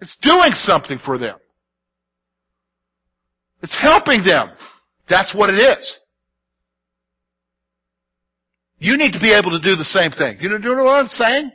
It's 0.02 0.18
doing 0.22 0.52
something 0.54 0.98
for 1.06 1.18
them. 1.18 1.38
It's 3.62 3.78
helping 3.80 4.24
them. 4.26 4.50
That's 5.08 5.36
what 5.36 5.50
it 5.50 5.58
is. 5.58 6.00
You 8.80 8.98
need 8.98 9.14
to 9.14 9.20
be 9.20 9.32
able 9.32 9.52
to 9.52 9.62
do 9.62 9.76
the 9.76 9.86
same 9.86 10.10
thing. 10.10 10.38
You 10.42 10.50
know, 10.50 10.58
you 10.58 10.76
know 10.76 10.86
what 10.86 11.06
I'm 11.06 11.08
saying? 11.08 11.52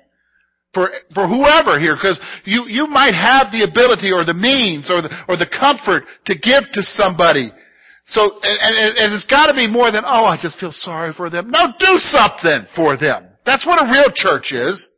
For, 0.72 0.90
for 1.12 1.26
whoever 1.26 1.80
here, 1.80 1.96
because 1.96 2.20
you, 2.44 2.66
you 2.68 2.86
might 2.86 3.14
have 3.14 3.50
the 3.50 3.66
ability 3.66 4.12
or 4.12 4.24
the 4.24 4.34
means 4.34 4.90
or 4.90 5.02
the, 5.02 5.10
or 5.26 5.36
the 5.36 5.50
comfort 5.50 6.04
to 6.26 6.34
give 6.34 6.70
to 6.74 6.82
somebody. 6.82 7.50
So, 8.06 8.38
and, 8.42 8.58
and, 8.62 8.96
and 8.98 9.14
it's 9.14 9.26
gotta 9.26 9.54
be 9.54 9.66
more 9.66 9.90
than, 9.90 10.04
oh, 10.06 10.26
I 10.26 10.38
just 10.40 10.60
feel 10.60 10.70
sorry 10.70 11.12
for 11.14 11.28
them. 11.28 11.50
No, 11.50 11.72
do 11.80 11.96
something 11.96 12.66
for 12.76 12.96
them. 12.96 13.26
That's 13.44 13.66
what 13.66 13.82
a 13.82 13.90
real 13.90 14.12
church 14.14 14.52
is. 14.52 14.90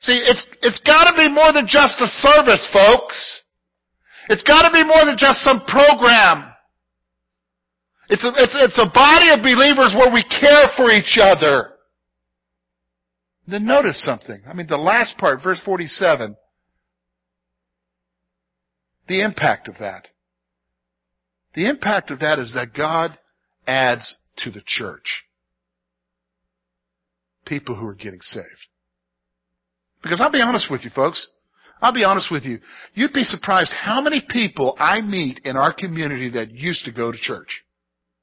See, 0.00 0.12
it's, 0.24 0.46
it's 0.62 0.80
gotta 0.80 1.16
be 1.16 1.28
more 1.28 1.52
than 1.52 1.66
just 1.66 2.00
a 2.00 2.06
service, 2.06 2.68
folks. 2.72 3.42
It's 4.28 4.44
gotta 4.44 4.72
be 4.72 4.84
more 4.84 5.04
than 5.04 5.16
just 5.18 5.40
some 5.40 5.60
program. 5.66 6.52
It's 8.08 8.24
a, 8.24 8.28
it's, 8.36 8.56
it's 8.56 8.78
a 8.78 8.90
body 8.92 9.30
of 9.30 9.40
believers 9.42 9.94
where 9.96 10.12
we 10.12 10.24
care 10.24 10.68
for 10.76 10.90
each 10.90 11.18
other. 11.20 11.70
Then 13.46 13.66
notice 13.66 14.02
something. 14.02 14.42
I 14.46 14.54
mean, 14.54 14.66
the 14.66 14.76
last 14.76 15.18
part, 15.18 15.40
verse 15.42 15.60
47, 15.64 16.36
the 19.08 19.22
impact 19.22 19.68
of 19.68 19.76
that. 19.80 20.08
The 21.54 21.68
impact 21.68 22.10
of 22.10 22.20
that 22.20 22.38
is 22.38 22.52
that 22.54 22.74
God 22.74 23.18
adds 23.66 24.18
to 24.38 24.50
the 24.50 24.62
church 24.64 25.24
people 27.46 27.74
who 27.74 27.86
are 27.86 27.94
getting 27.94 28.20
saved. 28.20 28.67
Because 30.08 30.22
I'll 30.22 30.32
be 30.32 30.40
honest 30.40 30.70
with 30.70 30.84
you, 30.84 30.90
folks. 30.90 31.28
I'll 31.82 31.92
be 31.92 32.02
honest 32.02 32.32
with 32.32 32.44
you. 32.44 32.60
You'd 32.94 33.12
be 33.12 33.24
surprised 33.24 33.70
how 33.70 34.00
many 34.00 34.22
people 34.26 34.74
I 34.78 35.02
meet 35.02 35.42
in 35.44 35.54
our 35.54 35.70
community 35.70 36.30
that 36.30 36.50
used 36.50 36.86
to 36.86 36.92
go 36.92 37.12
to 37.12 37.18
church. 37.18 37.62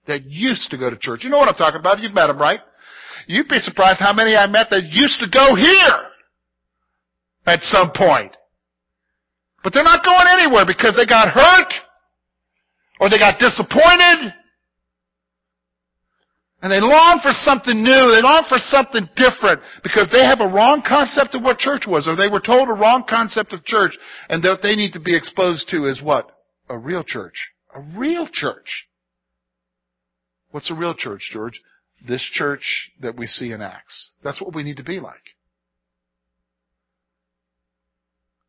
That 0.08 0.26
used 0.26 0.72
to 0.72 0.80
go 0.80 0.90
to 0.90 0.98
church. 0.98 1.24
You 1.24 1.30
know 1.30 1.38
what 1.38 1.48
I'm 1.48 1.54
talking 1.54 1.80
about. 1.80 2.00
You've 2.00 2.16
met 2.16 2.26
them, 2.26 2.40
right? 2.40 2.60
You'd 3.28 3.48
be 3.48 3.60
surprised 3.60 4.00
how 4.00 4.14
many 4.14 4.36
I 4.36 4.48
met 4.48 4.68
that 4.72 4.86
used 4.90 5.20
to 5.20 5.30
go 5.32 5.54
here 5.54 6.10
at 7.46 7.62
some 7.62 7.92
point. 7.96 8.36
But 9.64 9.74
they're 9.74 9.84
not 9.84 10.04
going 10.04 10.26
anywhere 10.42 10.66
because 10.66 10.96
they 10.98 11.06
got 11.06 11.30
hurt 11.30 11.72
or 13.00 13.12
they 13.12 13.20
got 13.20 13.38
disappointed 13.38 14.34
and 16.66 16.72
they 16.72 16.82
long 16.82 17.20
for 17.22 17.30
something 17.32 17.84
new. 17.84 18.12
They 18.12 18.24
long 18.24 18.44
for 18.50 18.58
something 18.58 19.08
different 19.16 19.62
because 19.84 20.10
they 20.12 20.26
have 20.26 20.40
a 20.40 20.52
wrong 20.52 20.82
concept 20.82 21.36
of 21.36 21.44
what 21.44 21.60
church 21.60 21.84
was 21.88 22.08
or 22.08 22.16
they 22.16 22.28
were 22.28 22.40
told 22.40 22.70
a 22.70 22.74
wrong 22.74 23.04
concept 23.08 23.54
of 23.54 23.64
church 23.66 23.96
and 24.30 24.42
that 24.42 24.62
they 24.64 24.76
need 24.76 24.94
to 24.94 25.00
be 25.00 25.16
exposed 25.16 25.70
to 25.70 25.86
is 25.86 26.02
what? 26.02 26.32
A 26.70 26.76
real 26.76 27.04
church. 27.04 27.52
A 27.76 27.82
real 27.96 28.28
church. 28.32 28.88
What's 30.50 30.72
a 30.72 30.74
real 30.74 30.96
church, 30.96 31.30
George? 31.32 31.62
This 32.08 32.24
church 32.34 32.90
that 33.00 33.16
we 33.16 33.28
see 33.28 33.52
in 33.52 33.62
Acts. 33.62 34.14
That's 34.24 34.42
what 34.42 34.56
we 34.56 34.64
need 34.64 34.78
to 34.78 34.84
be 34.84 35.00
like. 35.00 35.22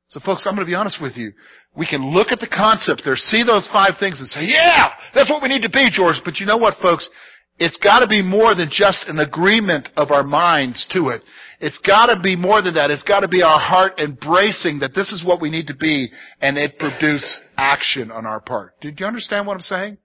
So 0.08 0.20
folks, 0.20 0.46
I'm 0.46 0.54
going 0.54 0.64
to 0.64 0.70
be 0.70 0.74
honest 0.74 1.02
with 1.02 1.18
you. 1.18 1.32
We 1.76 1.86
can 1.86 2.14
look 2.14 2.28
at 2.30 2.40
the 2.40 2.48
concepts 2.48 3.04
there, 3.04 3.16
see 3.16 3.44
those 3.44 3.68
five 3.70 3.96
things 4.00 4.20
and 4.20 4.28
say, 4.28 4.44
yeah, 4.44 4.92
that's 5.14 5.28
what 5.28 5.42
we 5.42 5.48
need 5.48 5.62
to 5.62 5.68
be, 5.68 5.90
George. 5.92 6.16
But 6.24 6.38
you 6.38 6.46
know 6.46 6.56
what, 6.56 6.78
folks? 6.80 7.10
It's 7.58 7.78
got 7.78 8.00
to 8.00 8.06
be 8.06 8.22
more 8.22 8.54
than 8.54 8.68
just 8.70 9.06
an 9.08 9.18
agreement 9.18 9.88
of 9.96 10.10
our 10.10 10.22
minds 10.22 10.86
to 10.92 11.08
it. 11.08 11.22
It's 11.58 11.78
got 11.78 12.06
to 12.06 12.20
be 12.20 12.36
more 12.36 12.60
than 12.60 12.74
that. 12.74 12.90
It's 12.90 13.02
got 13.02 13.20
to 13.20 13.28
be 13.28 13.42
our 13.42 13.58
heart 13.58 13.98
embracing 13.98 14.80
that 14.80 14.94
this 14.94 15.10
is 15.10 15.24
what 15.24 15.40
we 15.40 15.50
need 15.50 15.68
to 15.68 15.74
be 15.74 16.10
and 16.40 16.58
it 16.58 16.78
produce 16.78 17.40
action 17.56 18.10
on 18.10 18.26
our 18.26 18.40
part. 18.40 18.78
Did 18.80 19.00
you 19.00 19.06
understand 19.06 19.46
what 19.46 19.54
I'm 19.54 19.60
saying? 19.60 19.96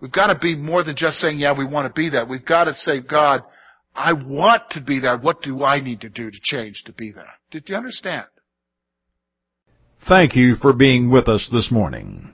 We've 0.00 0.12
got 0.12 0.32
to 0.32 0.38
be 0.38 0.54
more 0.54 0.84
than 0.84 0.96
just 0.96 1.16
saying, 1.16 1.38
yeah, 1.38 1.56
we 1.56 1.64
want 1.64 1.92
to 1.92 1.98
be 1.98 2.10
that. 2.10 2.28
We've 2.28 2.44
got 2.44 2.64
to 2.64 2.74
say, 2.74 3.00
God, 3.00 3.42
I 3.94 4.12
want 4.12 4.70
to 4.70 4.80
be 4.80 5.00
that. 5.00 5.22
What 5.22 5.42
do 5.42 5.64
I 5.64 5.80
need 5.80 6.02
to 6.02 6.08
do 6.08 6.30
to 6.30 6.38
change 6.42 6.82
to 6.86 6.92
be 6.92 7.10
that? 7.12 7.38
Did 7.50 7.68
you 7.68 7.74
understand? 7.74 8.26
Thank 10.08 10.36
you 10.36 10.56
for 10.56 10.72
being 10.72 11.10
with 11.10 11.28
us 11.28 11.48
this 11.50 11.70
morning. 11.70 12.33